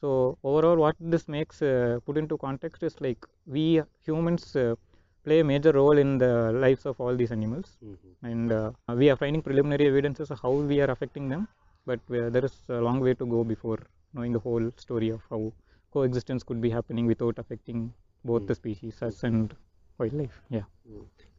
[0.01, 4.75] So overall, what this makes uh, put into context is like we humans uh,
[5.23, 8.13] play a major role in the lives of all these animals, Mhm.
[8.31, 11.47] and uh, we are finding preliminary evidences of how we are affecting them.
[11.85, 13.79] But uh, there is a long way to go before
[14.13, 15.41] knowing the whole story of how
[15.91, 18.47] coexistence could be happening without affecting both Mm.
[18.47, 19.55] the species, us and
[19.99, 20.41] wildlife.
[20.49, 20.63] Yeah.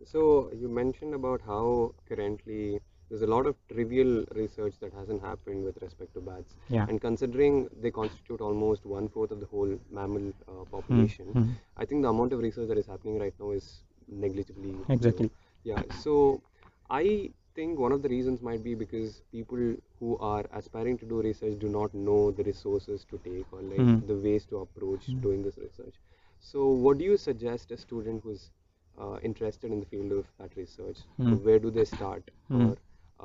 [0.05, 5.65] So you mentioned about how currently there's a lot of trivial research that hasn't happened
[5.65, 6.87] with respect to bats, Yeah.
[6.89, 11.49] and considering they constitute almost one fourth of the whole mammal uh, Mm, population, mm.
[11.77, 14.73] I think the amount of research that is happening right now is negligibly.
[14.73, 14.85] low.
[14.89, 15.31] Exactly.
[15.65, 15.83] Yeah.
[16.03, 16.41] So
[16.91, 21.21] I think one of the reasons might be because people who are aspiring to do
[21.23, 24.07] research do not know the resources to take or like Mm.
[24.09, 25.21] the ways to approach Mm.
[25.27, 25.95] doing this research.
[26.41, 28.51] So what do you suggest a student who's
[29.05, 30.99] uh, interested in the field of that research?
[31.19, 31.43] Mm.
[31.47, 32.67] Where do they start, Mm.
[32.71, 32.77] or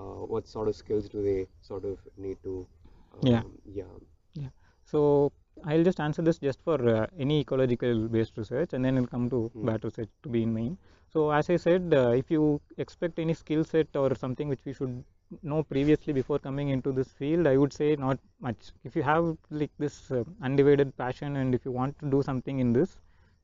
[0.02, 2.68] what sort of skills do they sort of need to?
[3.14, 3.86] Um, Yeah.
[4.34, 4.50] Yeah.
[4.86, 5.32] So
[5.66, 9.30] I'll just answer this just for uh, any ecological based research and then it'll come
[9.30, 9.66] to Hmm.
[9.66, 10.78] bat research to be in main.
[11.14, 14.74] So as I said, uh, if you expect any skill set or something which we
[14.74, 15.04] should
[15.44, 18.72] know previously before coming into this field, I would say not much.
[18.84, 22.60] If you have like this uh, undivided passion and if you want to do something
[22.60, 23.00] in this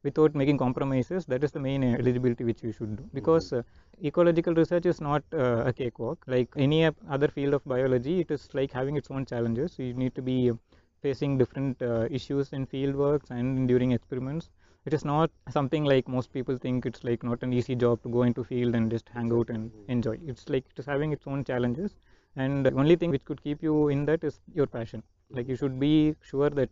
[0.06, 3.10] without making compromises, that is the main uh, eligibility which you should do.
[3.14, 3.64] Because uh,
[4.04, 6.24] ecological research is not uh, a cakewalk.
[6.28, 6.80] Like any
[7.18, 9.80] other field of biology, it is like having its own challenges.
[9.80, 10.52] You need to be
[11.02, 14.50] facing different uh, issues in field works and during experiments.
[14.86, 18.10] It is not something like most people think it's like not an easy job to
[18.10, 19.90] go into field and just hang out and Mhm.
[19.96, 20.18] enjoy.
[20.34, 21.96] It's like it is having its own challenges
[22.36, 25.04] and the only thing which could keep you in that is your passion.
[25.32, 26.70] Like you should be sure that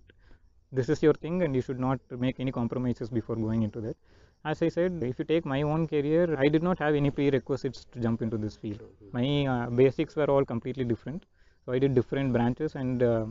[0.73, 3.95] this is your thing and you should not make any compromises before going into that.
[4.45, 7.86] As I said, if you take my own career, I did not have any prerequisites
[7.93, 8.81] to jump into this field.
[9.13, 11.23] My uh, basics were all completely different.
[11.65, 13.25] So I did different branches and uh,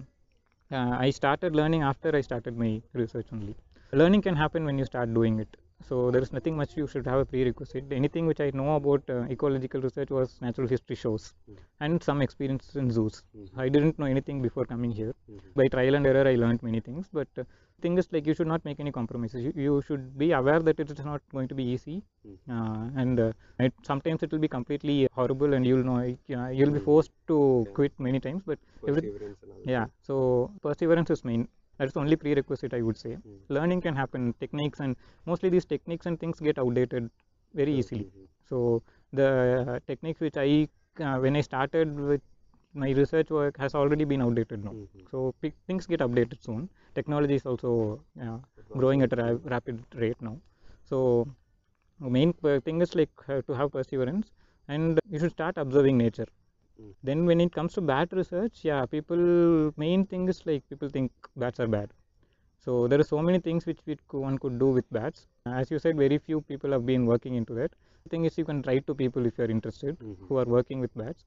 [0.70, 3.54] uh, I started learning after I started my research only.
[3.92, 5.56] Learning can happen when you start doing it.
[5.88, 7.92] So there is nothing much you should have a prerequisite.
[7.92, 11.56] Anything which I know about uh, ecological research was natural history shows Mm.
[11.86, 13.16] and some experiences in zoos.
[13.36, 13.48] Mhm.
[13.64, 15.14] I didn't know anything before coming here.
[15.30, 15.52] Mhm.
[15.60, 17.08] By trial and error, I learned many things.
[17.20, 17.44] But uh,
[17.84, 19.44] thing is like you should not make any compromises.
[19.46, 22.36] You, you should be aware that it is not going to be easy, Mm.
[22.56, 23.32] uh, and uh,
[23.66, 26.90] it, sometimes it will be completely horrible, and you'll know uh, you'll be Mm.
[26.90, 27.72] forced to Yeah.
[27.80, 28.42] quit many times.
[28.52, 28.60] But
[28.92, 30.20] every, and all yeah, so
[30.68, 31.48] perseverance is main.
[31.82, 33.12] That's the only prerequisite I would say.
[33.16, 33.38] Mm.
[33.58, 34.34] Learning can happen.
[34.40, 37.10] Techniques and mostly these techniques and things get outdated
[37.60, 38.04] very easily.
[38.04, 38.28] Mhm.
[38.50, 38.60] So
[39.20, 39.28] the
[39.72, 40.48] uh, techniques which I
[41.08, 42.22] uh, when I started with
[42.84, 44.76] my research work has already been outdated now.
[44.82, 45.10] Mhm.
[45.10, 46.68] So pi- things get updated soon.
[47.00, 47.74] Technology is also
[48.28, 48.38] uh,
[48.78, 50.36] growing at a ra- rapid rate now.
[50.92, 51.28] So
[52.18, 52.32] main
[52.68, 54.32] thing is like uh, to have perseverance
[54.68, 56.26] and you should start observing nature.
[56.80, 56.94] Mm.
[57.02, 61.10] Then when it comes to bat research, yeah, people main thing is like people think
[61.36, 61.90] bats are bad.
[62.60, 65.26] So there are so many things which we, one could do with bats.
[65.46, 67.72] As you said, very few people have been working into that.
[68.04, 70.28] The thing is you can write to people if you are interested Mhm.
[70.28, 71.24] who are working with bats.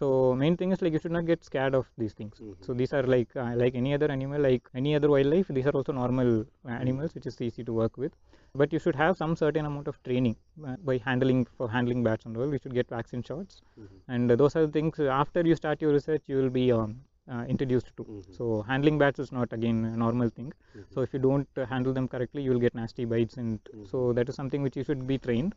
[0.00, 2.38] So main thing is like you should not get scared of these things.
[2.60, 2.78] So Mhm.
[2.80, 5.48] these are like uh, like any other animal, like any other wildlife.
[5.58, 8.12] These are also normal uh, animals, which is easy to work with.
[8.56, 12.24] But you should have some certain amount of training uh, by handling for handling bats
[12.26, 12.52] and all.
[12.52, 13.98] You should get vaccine shots, Mhm.
[14.16, 14.98] and uh, those are the things.
[15.06, 16.94] uh, After you start your research, you will be um,
[17.34, 18.04] uh, introduced to.
[18.04, 18.36] Mhm.
[18.38, 20.52] So handling bats is not again a normal thing.
[20.52, 20.84] Mhm.
[20.94, 23.98] So if you don't uh, handle them correctly, you will get nasty bites, and so
[24.04, 24.14] Mhm.
[24.20, 25.54] that is something which you should be trained.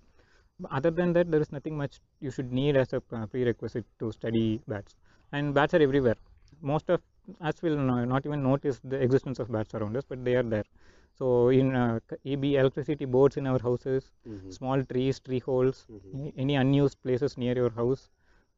[0.59, 3.85] But other than that, there is nothing much you should need as a uh, prerequisite
[3.99, 4.95] to study bats.
[5.31, 6.17] And bats are everywhere.
[6.61, 7.01] Most of
[7.49, 10.65] us will not even notice the existence of bats around us, but they are there.
[11.19, 14.53] So in uh, EB electricity boards in our houses, Mhm.
[14.59, 16.33] small trees, tree holes, Mhm.
[16.45, 18.09] any unused places near your house,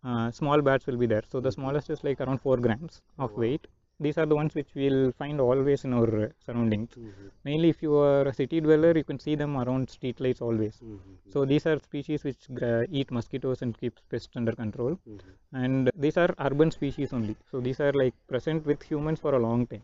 [0.04, 1.24] uh, small bats will be there.
[1.32, 1.56] So the Mhm.
[1.60, 3.41] smallest is like around four grams of wow.
[3.45, 3.67] weight.
[4.06, 6.95] These are the ones which we'll find always in our uh, surroundings.
[6.97, 7.32] Mhm.
[7.45, 10.80] Mainly, if you are a city dweller, you can see them around street lights always.
[10.82, 11.17] Mhm.
[11.34, 12.47] So these are species which
[13.00, 14.97] eat mosquitoes and keep pests under control.
[15.08, 15.36] Mhm.
[15.63, 17.36] And these are urban species only.
[17.52, 19.84] So these are like present with humans for a long time,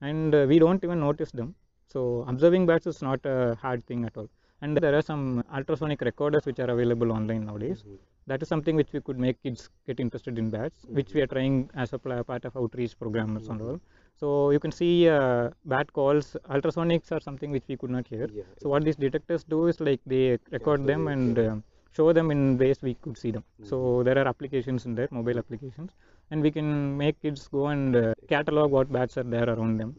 [0.00, 1.54] and uh, we don't even notice them.
[1.94, 4.28] So observing bats is not a hard thing at all.
[4.62, 5.22] And there are some
[5.58, 7.80] ultrasonic recorders which are available online nowadays.
[7.82, 7.98] Mhm.
[8.30, 11.30] That is something which we could make kids get interested in bats, which we are
[11.34, 11.98] trying as a
[12.30, 13.66] part of outreach programs and Mhm.
[13.66, 13.78] all.
[14.22, 16.26] So you can see uh, bat calls.
[16.56, 18.26] Ultrasonics are something which we could not hear.
[18.38, 20.24] Yeah, So what these detectors do is like they
[20.56, 21.52] record them waves, and yeah.
[21.52, 21.56] uh,
[21.98, 23.44] show them in ways we could see them.
[23.70, 24.04] So Mhm.
[24.08, 25.92] there are applications in there, mobile applications,
[26.30, 26.70] and we can
[27.04, 29.92] make kids go and uh, catalog what bats are there around them.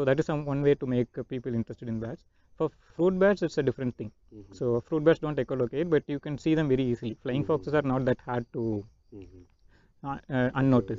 [0.00, 2.24] So that is some one way to make people interested in bats.
[2.56, 4.10] For fruit bats, it's a different thing.
[4.32, 4.56] Mhm.
[4.60, 7.16] So fruit bats don't echolocate, but you can see them very easily.
[7.22, 7.46] Flying Mhm.
[7.50, 9.44] foxes are not that hard to Mhm.
[10.02, 10.96] uh, uh,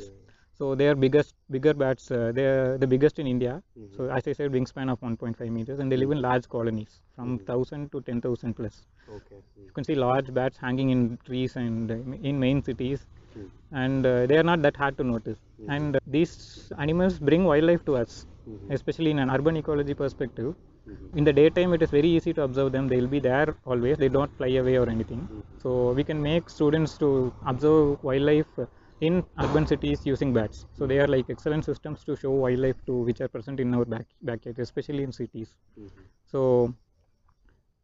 [0.59, 2.11] So they are biggest, bigger bats.
[2.11, 3.63] Uh, they are the biggest in India.
[3.75, 3.85] yeah.
[3.97, 7.31] So as I said, wingspan of 1.5 meters, and they live in large colonies from
[7.31, 7.37] Mhm.
[7.39, 8.85] 1000 to 10,000 plus.
[9.09, 9.35] Okay.
[9.35, 9.65] Mhm.
[9.67, 11.95] You can see large bats hanging in trees and uh,
[12.31, 13.49] in main cities, Mhm.
[13.71, 15.39] and uh, they are not that hard to notice.
[15.67, 18.25] And uh, these animals bring wildlife to us.
[18.47, 18.71] Mhm.
[18.77, 20.49] especially in an urban ecology perspective.
[20.87, 21.17] Mhm.
[21.19, 22.87] In the daytime, it is very easy to observe them.
[22.91, 23.97] They'll be there always.
[24.03, 25.21] They don't fly away or anything.
[25.27, 25.41] Mhm.
[25.63, 27.09] So we can make students to
[27.53, 28.61] observe wildlife
[29.09, 30.65] in urban cities using bats.
[30.77, 33.85] So they are like excellent systems to show wildlife to which are present in our
[33.95, 35.55] back, backyard, especially in cities.
[35.79, 35.89] Mhm.
[36.33, 36.43] So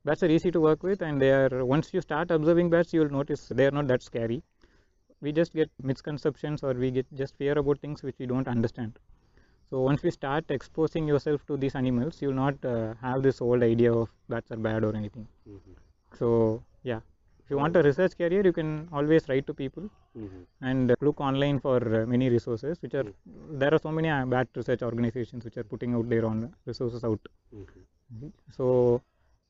[0.05, 3.01] bats are easy to work with, and they are once you start observing bats, you
[3.01, 4.41] will notice they are not that scary.
[5.21, 8.99] We just get misconceptions or we get just fear about things which we don't understand.
[9.69, 13.41] So once we start exposing yourself to these animals, you will not uh, have this
[13.41, 15.27] old idea of bats are bad or anything.
[15.49, 15.75] Mhm.
[16.19, 16.29] So
[16.91, 17.01] yeah,
[17.43, 20.39] if you want a research career, you can always write to people Mhm.
[20.69, 22.81] and look online for uh, many resources.
[22.85, 23.05] Which are
[23.63, 27.03] there are so many uh, bat research organizations which are putting out their own resources
[27.11, 27.31] out.
[27.53, 28.31] Mhm.
[28.59, 28.69] So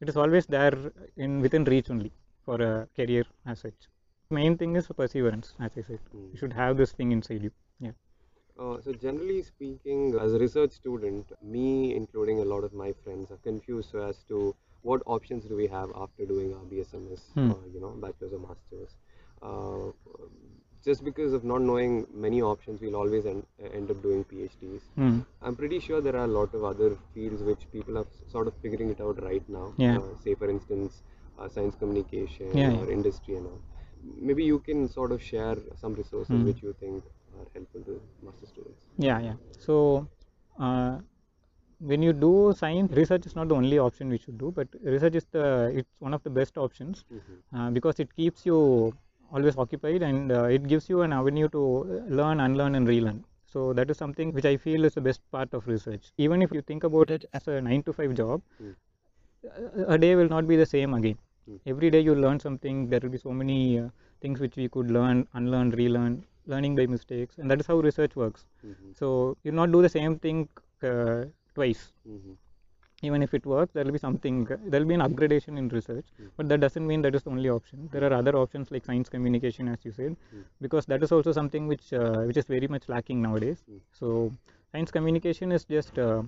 [0.01, 0.77] it is always there
[1.25, 2.11] in within reach only
[2.45, 3.87] for a career as such.
[4.37, 5.99] Main thing is perseverance, as I said.
[6.15, 6.31] Mm.
[6.31, 7.51] You should have this thing inside you.
[7.85, 7.93] Yeah.
[8.59, 13.31] Uh, so generally speaking, as a research student, me including a lot of my friends
[13.31, 17.51] are confused as to what options do we have after doing our BSMS, Hmm.
[17.51, 18.95] or, you know, bachelor's or masters.
[19.41, 19.91] Uh,
[20.83, 24.81] just because of not knowing many options, we'll always end, end up doing PhDs.
[24.97, 25.25] Mm.
[25.41, 28.53] I'm pretty sure there are a lot of other fields which people are sort of
[28.61, 29.73] figuring it out right now.
[29.77, 29.97] Yeah.
[29.97, 31.01] Uh, say, for instance,
[31.37, 32.91] uh, science communication Yeah, or yeah.
[32.93, 33.61] industry and all.
[34.29, 36.45] Maybe you can sort of share some resources Hmm.
[36.45, 37.03] which you think
[37.39, 38.81] are helpful to master students.
[38.97, 39.33] Yeah, yeah.
[39.59, 40.07] So
[40.59, 40.97] uh,
[41.79, 45.15] when you do science, research is not the only option we should do, but research
[45.15, 47.37] is the it's one of the best options Mhm.
[47.57, 48.59] uh, because it keeps you
[49.31, 51.63] always occupied and uh, it gives you an avenue to
[52.21, 53.23] learn, unlearn, and relearn.
[53.45, 56.11] So that is something which I feel is the best part of research.
[56.17, 58.75] Even if you think about it as a nine to five job, Mm.
[59.79, 61.17] a- a day will not be the same again.
[61.49, 61.59] Mm.
[61.73, 62.87] Every day you learn something.
[62.89, 63.89] There will be so many uh,
[64.21, 68.15] things which we could learn, unlearn, relearn, learning by mistakes, and that is how research
[68.23, 68.45] works.
[68.65, 68.97] Mhm.
[69.01, 70.47] So you'll not do the same thing
[70.91, 71.83] uh, twice.
[72.15, 72.35] Mhm.
[73.07, 74.37] Even if it works, there will be something.
[74.45, 76.29] There will be an upgradation in research, Mm.
[76.37, 77.89] but that doesn't mean that is the only option.
[77.95, 80.43] There are other options like science communication, as you said, Mm.
[80.65, 83.61] because that is also something which uh, which is very much lacking nowadays.
[83.69, 83.79] Mm.
[83.99, 84.31] So
[84.71, 86.23] science communication is just uh,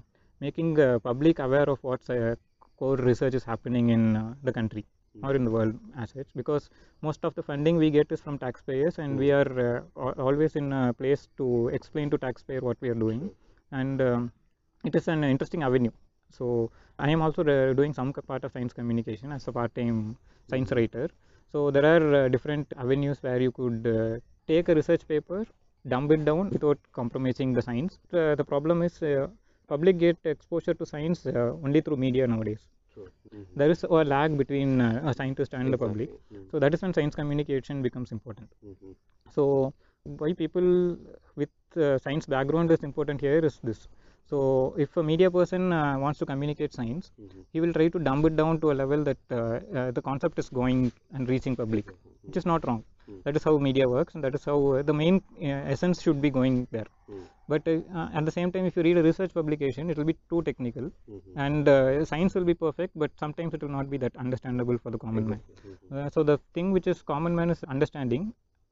[0.47, 2.35] making uh, public aware of what uh,
[2.83, 4.85] core research is happening in uh, the country
[5.23, 6.69] or in the world as such because
[7.01, 9.51] most of the funding we get is from taxpayers and we are
[9.97, 13.29] uh, always in a place to explain to taxpayer what we are doing.
[13.71, 14.31] And um,
[14.85, 15.91] it is an interesting avenue.
[16.29, 20.17] So i am also uh, doing some part of science communication as a part time
[20.49, 21.09] science writer.
[21.51, 25.45] So there are uh, different avenues where you could uh, take a research paper
[25.87, 27.99] dumb it down without compromising the science.
[28.13, 29.27] Uh, the problem is uh,
[29.67, 32.61] public get exposure to science uh, only through media nowadays
[33.07, 33.45] Mhm.
[33.61, 36.47] there is a lag between uh, a scientist and the public Exactly.
[36.51, 38.95] so that is when science communication becomes important Mhm.
[39.35, 39.45] so
[40.21, 40.69] why people
[41.41, 43.81] with uh, science background is important here is this
[44.29, 44.39] so
[44.85, 47.41] if a media person uh, wants to communicate science Mhm.
[47.53, 50.37] he will try to dumb it down to a level that uh, uh, the concept
[50.43, 50.79] is going
[51.15, 51.85] and reaching public
[52.27, 53.19] which is not wrong Mm.
[53.25, 55.15] that is how media works and that is how uh, the main
[55.49, 57.21] uh, essence should be going there Mm.
[57.51, 60.09] but uh, uh, at the same time if you read a research publication it will
[60.11, 61.31] be too technical Mhm.
[61.45, 64.91] and uh, science will be perfect but sometimes it will not be that understandable for
[64.97, 65.41] the common man
[66.15, 68.23] so the thing which is common man is understanding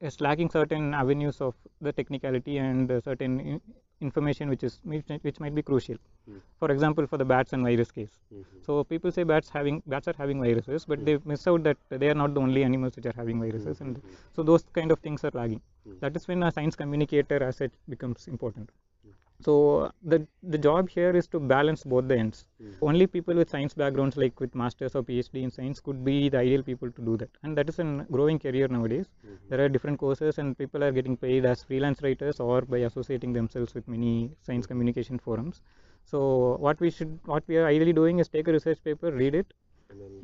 [0.08, 1.54] is lacking certain avenues of
[1.86, 3.62] the technicality and uh, certain in-
[4.00, 5.96] information which is which, might be crucial
[6.30, 6.40] Mm.
[6.60, 8.42] for example for the bats and virus case Mhm.
[8.66, 12.10] so people say bats having bats are having viruses but they miss out that they
[12.12, 14.18] are not the only animals which are having viruses and Mhm.
[14.36, 15.98] so those kind of things are lagging Mm.
[16.02, 18.97] that is when a science communicator as such becomes important Mm.
[19.40, 22.38] So the the job here is to balance both the ends.
[22.62, 22.74] Mm.
[22.88, 26.38] only people with science backgrounds like with masters or phd in science could be the
[26.38, 27.30] ideal people to do that.
[27.42, 27.84] And that is a
[28.16, 29.06] growing career nowadays.
[29.24, 29.36] Mhm.
[29.50, 33.32] there are different courses and people are getting paid as freelance writers or by associating
[33.38, 34.14] themselves with many
[34.48, 35.62] science communication forums.
[36.04, 36.20] So
[36.66, 39.54] what we should what we are ideally doing is take a research paper read it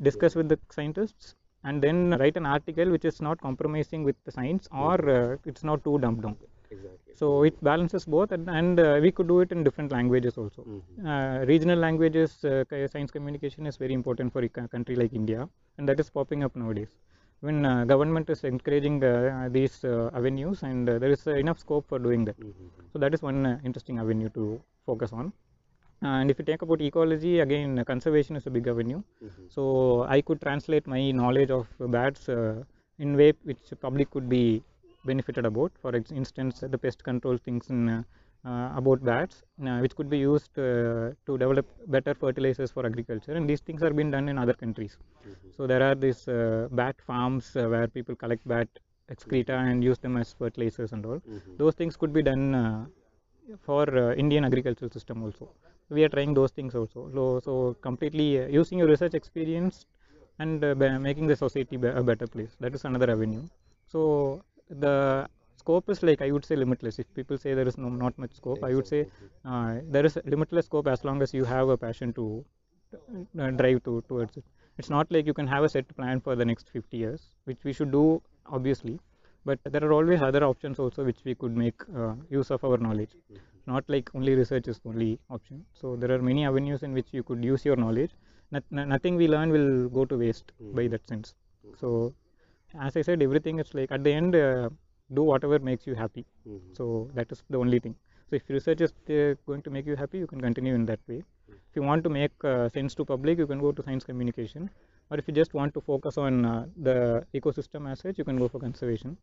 [0.09, 4.31] discuss with the scientists and then write an article which is not compromising with the
[4.31, 6.37] science or uh, it's not too dumbed down
[6.71, 7.13] exactly.
[7.19, 10.61] so it balances both and, and uh, we could do it in different languages also
[10.63, 11.07] Mhm.
[11.11, 15.41] uh, regional languages uh, science communication is very important for a country like india
[15.77, 16.93] and that is popping up nowadays
[17.47, 21.85] when uh, government is encouraging uh, these uh, avenues and there is uh, enough scope
[21.91, 22.69] for doing that Mhm.
[22.91, 24.45] so that is one uh, interesting avenue to
[24.89, 25.27] focus on
[26.01, 29.45] and if you talk about ecology again conservation is a big avenue Mhm.
[29.55, 29.63] so
[30.15, 32.55] i could translate my knowledge of bats uh,
[33.05, 34.43] in way which public could be
[35.09, 35.91] benefited about for
[36.21, 41.09] instance the pest control things in uh, about bats uh, which could be used uh,
[41.27, 43.33] to develop better fertilizers for agriculture.
[43.33, 44.97] And these things are being done in other countries.
[45.25, 45.53] Mhm.
[45.55, 48.67] so there are these uh, bat farms uh, where people collect bat
[49.13, 51.19] excreta and use them as fertilizers and all.
[51.25, 51.57] Mhm.
[51.61, 52.85] those things could be done uh,
[53.67, 55.45] for uh, indian agricultural system also.
[55.89, 57.09] We are trying those things also.
[57.15, 59.85] So, so completely using your research experience
[60.39, 60.61] and
[61.07, 62.55] making the society be- a better place.
[62.59, 63.43] That is another avenue.
[63.87, 66.99] So the scope is like i would say limitless.
[66.99, 69.05] If people say there is no not much scope i would say
[69.45, 72.45] uh, there is limitless scope as long as you have a passion to
[73.39, 74.43] uh, drive to, towards it.
[74.77, 77.63] It's not like you can have a set plan for the next 50 years which
[77.63, 78.99] we should do obviously.
[79.45, 82.77] But there are always other options also which we could make uh, use of our
[82.77, 83.11] knowledge.
[83.67, 85.65] Not like only research is the only option.
[85.73, 88.11] So there are many avenues in which you could use your knowledge.
[88.51, 91.35] Not, no- nothing we learn will go to waste by that sense.
[91.79, 92.13] So
[92.81, 94.69] as i said everything is like at the end uh,
[95.13, 96.25] do whatever makes you happy.
[96.73, 97.95] So that is the only thing.
[98.29, 100.99] So if research is uh, going to make you happy you can continue in that
[101.07, 101.23] way.
[101.47, 104.69] If you want to make uh, sense to public you can go to science communication.
[105.11, 108.37] Or if you just want to focus on uh, the ecosystem as such you can
[108.37, 109.17] go for conservation.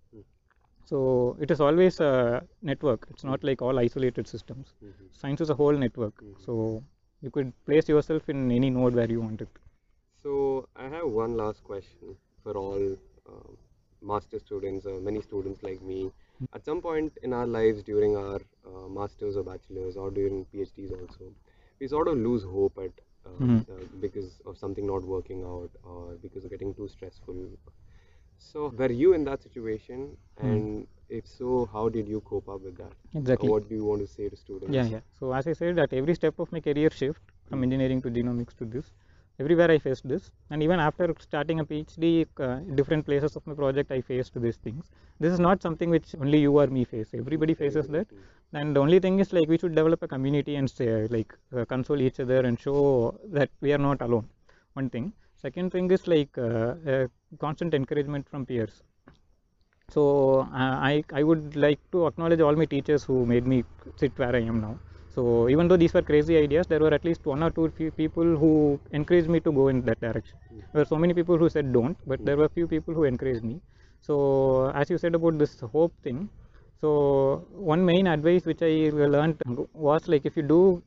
[0.84, 3.06] So it is always a network.
[3.10, 4.74] It's not like all isolated systems.
[5.10, 6.14] Science is a whole network.
[6.44, 6.84] So
[7.22, 9.48] you could place yourself in any node where you want it.
[10.22, 12.96] So I have one last question for all
[13.26, 16.12] master students or many students like me.
[16.54, 20.92] At some point in our lives during our uh, masters or bachelors or during PhDs
[20.92, 21.32] also,
[21.80, 22.92] we sort of lose hope at
[23.26, 23.64] uh, Mhm.
[23.72, 27.36] uh, because of something not working out or because of getting too stressful.
[28.38, 30.16] So were you in that situation?
[30.38, 32.94] And if so, how did you cope up with that?
[33.14, 34.74] exactly Or what do you want to say to students?
[34.74, 38.00] yeah yeah so as i said at every step of my career shift from engineering
[38.02, 38.92] to genomics to this
[39.42, 40.30] everywhere i faced this.
[40.50, 44.58] And even after starting a phd uh, different places of my project i faced these
[44.66, 44.84] things.
[45.20, 47.10] This is not something which only you or me face.
[47.24, 48.06] Everybody faces that.
[48.60, 51.64] and the only thing is like we should develop a community and say like uh,
[51.72, 52.78] console each other and show
[53.38, 54.28] that we are not alone.
[54.74, 55.12] One thing.
[55.44, 57.06] Second thing is like uh, uh,
[57.44, 58.82] constant encouragement from peers.
[59.88, 60.02] So
[60.40, 63.64] uh, I, I would like to acknowledge all my teachers who made me
[63.96, 64.78] sit where I am now.
[65.14, 67.90] So even though these were crazy ideas, there were at least one or two few
[67.90, 70.38] people who encouraged me to go in that direction.
[70.50, 73.44] There were so many people who said don't, but there were few people who encouraged
[73.44, 73.60] me.
[74.00, 76.28] So as you said about this hope thing,
[76.80, 79.36] so one main advice which I learned
[79.74, 80.82] was like if you do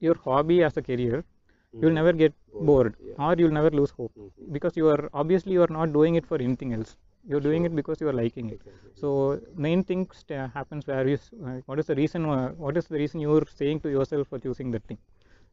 [0.00, 1.24] your hobby as a career,
[1.72, 1.94] you'll hmm.
[1.94, 4.12] never get bored or you'll never lose hope.
[4.14, 4.52] Hmm.
[4.52, 6.96] Because you are obviously you are not doing it for anything else
[7.26, 8.60] you're doing it because you are liking it.
[8.94, 12.96] So main thing happens where is uh, what is the reason uh, what is the
[12.96, 14.98] reason you're saying to yourself for choosing that thing?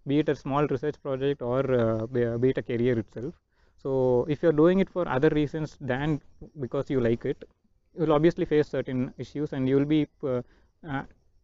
[0.08, 3.34] Be it a small research project or uh, be, it a career itself.
[3.78, 6.22] So if you're doing it for other reasons than
[6.60, 7.44] because you like it
[7.98, 10.42] you'll obviously face certain issues and you'll be uh,
[10.88, 11.04] uh,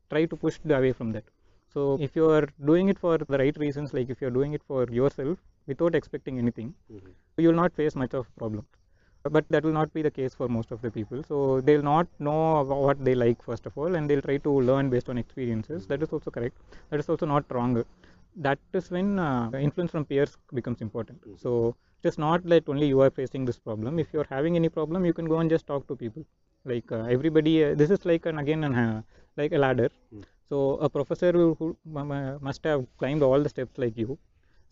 [0.09, 1.23] try to push away from that.
[1.73, 4.61] So if you are doing it for the right reasons like if you're doing it
[4.63, 6.73] for yourself without expecting anything
[7.37, 8.65] you will not face much of problem
[9.23, 11.23] but that will not be the case for most of the people.
[11.23, 14.89] So they'll not know what they like first of all and they'll try to learn
[14.89, 15.87] based on experiences.
[15.87, 16.57] That is also correct.
[16.89, 17.83] That is also not wrong.
[18.35, 21.19] That is when uh, influence from peers becomes important.
[21.37, 23.99] So it is not that only you are facing this problem.
[23.99, 26.25] If you're having any problem you can go and just talk to people.
[26.65, 29.01] Like uh, everybody uh, this is like an again an, uh,
[29.37, 29.89] like a ladder.
[30.49, 34.17] So a professor who, who must have climbed all the steps like you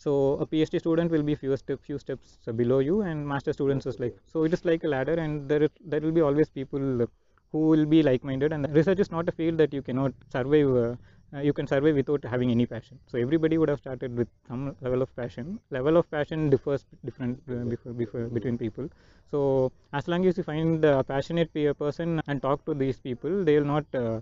[0.03, 0.11] so
[0.43, 3.99] a phd student will be few step few steps below you and master students is
[4.03, 7.07] like so it is like a ladder and there is, there will be always people
[7.51, 10.75] who will be like minded and research is not a field that you cannot survive
[10.83, 10.95] uh,
[11.33, 12.99] uh, you can survive without having any passion.
[13.05, 15.59] So everybody would have started with some level of passion.
[15.69, 18.89] Level of passion differs different uh, before, before, between people.
[19.29, 23.43] So as long as you find a passionate pe- person and talk to these people
[23.43, 24.21] they will not uh,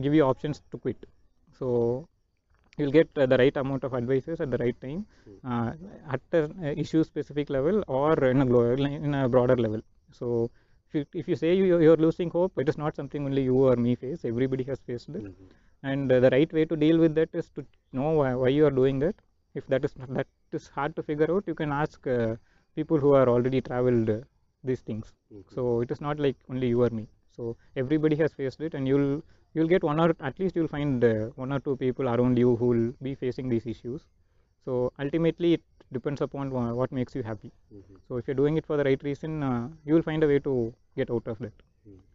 [0.00, 0.96] give you options to quit.
[1.58, 2.08] So
[2.76, 5.06] you'll get uh, the right amount of advices at the right time
[5.44, 5.72] uh,
[6.10, 8.46] at the uh, issue specific level or in a,
[9.06, 9.80] in a broader level.
[10.12, 10.50] So
[10.88, 13.56] if you, if you say you, you're losing hope it is not something only you
[13.68, 14.24] or me face.
[14.24, 15.26] Everybody has faced it.
[15.82, 18.66] And uh, the right way to deal with that is to know why, why you
[18.66, 19.14] are doing that.
[19.54, 22.36] If that is that is hard to figure out you can ask uh,
[22.74, 24.20] people who are already traveled uh,
[24.64, 25.12] these things.
[25.54, 27.08] So it is not like only you or me.
[27.30, 29.22] So everybody has faced it and you'll
[29.56, 32.56] you'll get one or at least you'll find uh, one or two people around you
[32.56, 34.02] who will be facing these issues.
[34.64, 37.52] So ultimately it depends upon what makes you happy.
[38.08, 40.38] So if you're doing it for the right reason uh, you will find a way
[40.50, 41.52] to get out of that.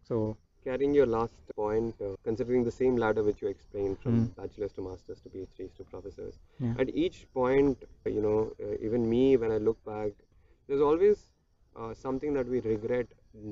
[0.07, 4.35] So Carrying your last point, uh, considering the same ladder which you explained from Mm.
[4.39, 6.75] bachelor's to master's to PhDs to professors, yeah.
[6.83, 10.11] At each point, you know, uh, even me, when I look back,
[10.67, 11.23] there's always
[11.75, 13.07] uh, something that we regret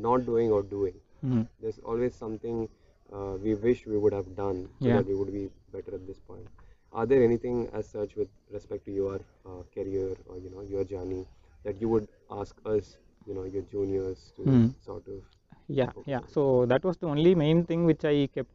[0.09, 0.99] not doing or doing.
[1.23, 1.47] Mhm.
[1.61, 2.69] There's always something
[3.13, 4.97] uh, we wish we would have done so Yeah.
[4.97, 6.47] that we would be better at this point.
[6.93, 10.83] Are there anything as such with respect to your uh, career or you know your
[10.83, 11.25] journey
[11.63, 14.73] that you would ask us, you know, your juniors to Mm.
[14.79, 15.23] sort of
[15.67, 18.51] yeah yeah so that was the only main thing which i kept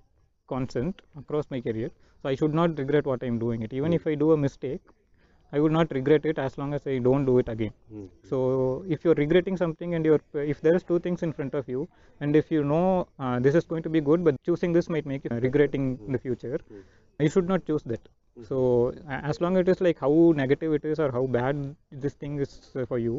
[0.52, 1.90] constant across my career
[2.22, 4.80] so i should not regret what i'm doing it even if i do a mistake
[5.56, 7.72] i would not regret it as long as i don't do it again.
[7.92, 8.06] Mm.
[8.30, 8.38] so
[8.96, 10.22] if you're regretting something and you're
[10.54, 11.80] if there is two things in front of you
[12.20, 12.86] and if you know
[13.24, 16.12] uh, this is going to be good but choosing this might make you regretting in
[16.18, 16.82] the future Mm.
[17.26, 18.04] you should not choose that.
[18.46, 18.56] So
[19.32, 21.58] as long as it is like how negative it is or how bad
[22.04, 22.50] this thing is
[22.80, 23.12] uh, for you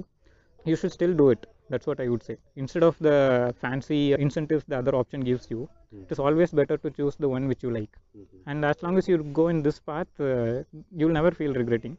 [0.70, 1.46] you should still do it.
[1.74, 2.36] That's what i would say.
[2.64, 3.16] Instead of the
[3.62, 5.62] fancy incentives the other option gives you
[6.02, 7.94] it is always better to choose the one which you like.
[8.18, 8.42] Mhm.
[8.52, 10.64] and as long as you go in this path uh,
[11.02, 11.96] you'll never feel regretting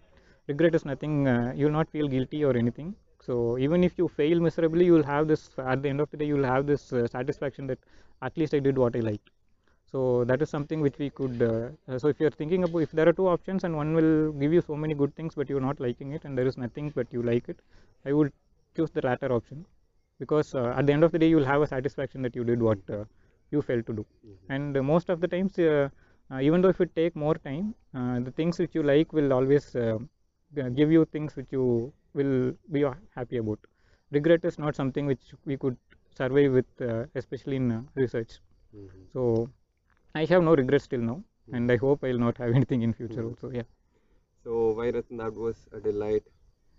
[0.48, 2.94] regret is nothing uh, you'll not feel guilty or anything.
[3.20, 6.26] So even if you fail miserably you'll have this at the end of the day
[6.26, 7.78] you'll have this uh, satisfaction that
[8.22, 9.30] at least i did what i liked.
[9.90, 12.90] So that is something which we could uh, uh, so if you're thinking about if
[12.92, 15.66] there are two options and one will give you so many good things but you're
[15.68, 17.58] not liking it and there is nothing but you like it
[18.04, 18.32] i would
[18.76, 19.64] choose the latter option.
[20.18, 22.60] Because uh, at the end of the day you'll have a satisfaction that you did
[22.62, 23.04] what uh,
[23.50, 24.06] you felt to do.
[24.48, 25.88] And uh, most of the times uh,
[26.30, 29.32] uh, even though if it take more time uh, the things which you like will
[29.32, 29.98] always uh,
[30.50, 33.46] give you things which you will be happy about.
[34.00, 35.76] Regret is not something which we could
[36.14, 38.38] survive with uh, especially in uh, research.
[38.72, 39.08] Mhm.
[39.12, 39.22] so
[40.20, 41.14] i have no regrets till now
[41.58, 43.30] and i hope i'll not have anything in future Mhm.
[43.30, 43.68] also yeah.
[44.44, 46.24] So, Bahirathan, that was a delight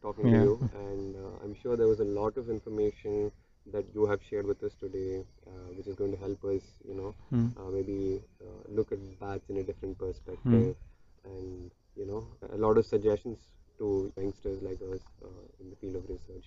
[0.02, 3.32] talking to you, and uh, I'm sure there was a lot of information
[3.72, 6.94] that you have shared with us today, uh, which is going to help us, you
[6.96, 7.48] know, Hmm.
[7.58, 10.76] uh, maybe uh, look at bats in a different perspective,
[11.24, 13.40] and you know, a lot of suggestions
[13.80, 16.46] to youngsters like us uh, in the field of research.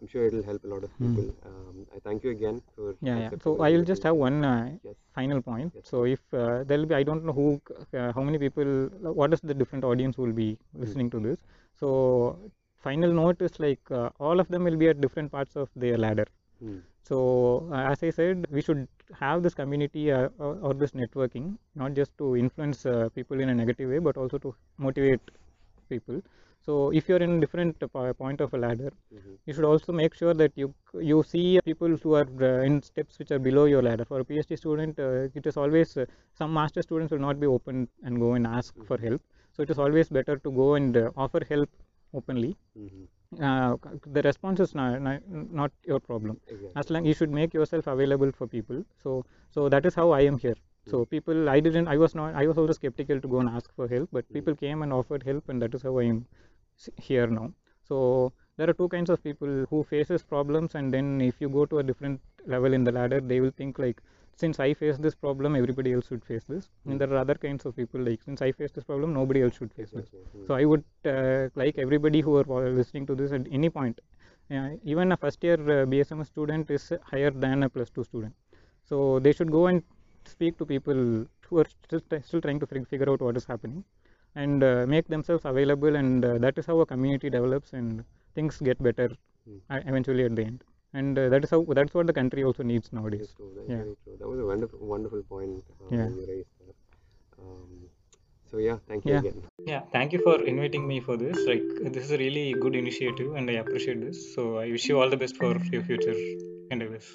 [0.00, 1.26] I'm sure it'll help a lot of people.
[1.46, 3.06] Um, I thank you again for Hmm.
[3.08, 3.30] yeah, yeah.
[3.44, 4.94] so i will just have one uh, Yes.
[5.18, 7.46] final point Yes, so if uh, there will be i don't know who
[8.00, 8.70] uh, how many people
[9.20, 10.48] what is the different audience will be
[10.84, 11.38] listening to this
[11.82, 11.90] so
[12.86, 15.98] final note is like uh, all of them will be at different parts of their
[16.06, 16.26] ladder
[16.60, 16.78] Hmm.
[17.10, 17.16] so
[17.72, 18.86] uh, as i said we should
[19.22, 21.46] have this community uh, or, or this networking
[21.82, 24.54] not just to influence uh, people in a negative way but also to
[24.88, 25.32] motivate
[25.88, 26.22] people
[26.66, 27.78] so if you're in different
[28.22, 29.32] point of a ladder Mhm.
[29.46, 30.68] you should also make sure that you
[31.10, 34.04] you see people who are uh, in steps which are below your ladder.
[34.10, 36.06] For a phd student uh, it is always uh,
[36.42, 39.20] some master students will not be open and go and ask for help.
[39.56, 41.70] So it is always better to go and uh, offer help
[42.20, 42.52] openly.
[42.84, 43.02] Mhm.
[43.48, 43.76] uh,
[44.16, 45.20] the response is not, not,
[45.60, 46.38] not your problem.
[46.48, 46.80] Exactly.
[46.80, 48.84] as long you should make yourself available for people.
[49.02, 49.24] So
[49.56, 50.58] so that is how i am here.
[50.90, 53.74] So people i didn't i was not i was also skeptical to go and ask
[53.80, 56.18] for help but people came and offered help and that is how i am
[56.96, 57.52] here now
[57.88, 61.64] so there are two kinds of people who faces problems and then if you go
[61.66, 64.00] to a different level in the ladder they will think like
[64.36, 67.66] since i face this problem everybody else should face this and there are other kinds
[67.66, 70.08] of people like since i face this problem nobody else should face this.
[70.08, 70.46] Hmm.
[70.46, 74.00] so I would uh, like everybody who are listening to this at any point,
[74.50, 78.34] uh, even a first year uh, BSMS student is higher than a plus two student.
[78.84, 79.82] So they should go and
[80.24, 83.84] speak to people who are still, still trying to figure out what is happening
[84.34, 88.04] and uh, make themselves available and uh, that is how a community develops and
[88.34, 89.10] things get better
[89.70, 90.64] uh, eventually at the end.
[90.94, 93.20] And uh, that is how that's what the country also needs nowadays.
[93.20, 93.52] That's true.
[93.56, 93.82] That's Yeah.
[93.84, 94.16] very true.
[94.18, 96.08] That was a wonderful, wonderful point uh, Yeah.
[96.08, 96.74] you raised that.
[97.38, 97.88] Um,
[98.50, 99.20] so yeah, thank you Yeah.
[99.20, 99.42] again.
[99.66, 101.38] Yeah, thank you for inviting me for this.
[101.46, 101.64] Like,
[101.94, 104.34] this is a really good initiative, and I appreciate this.
[104.34, 106.16] So, I wish you all the best for your future
[106.70, 107.14] endeavors.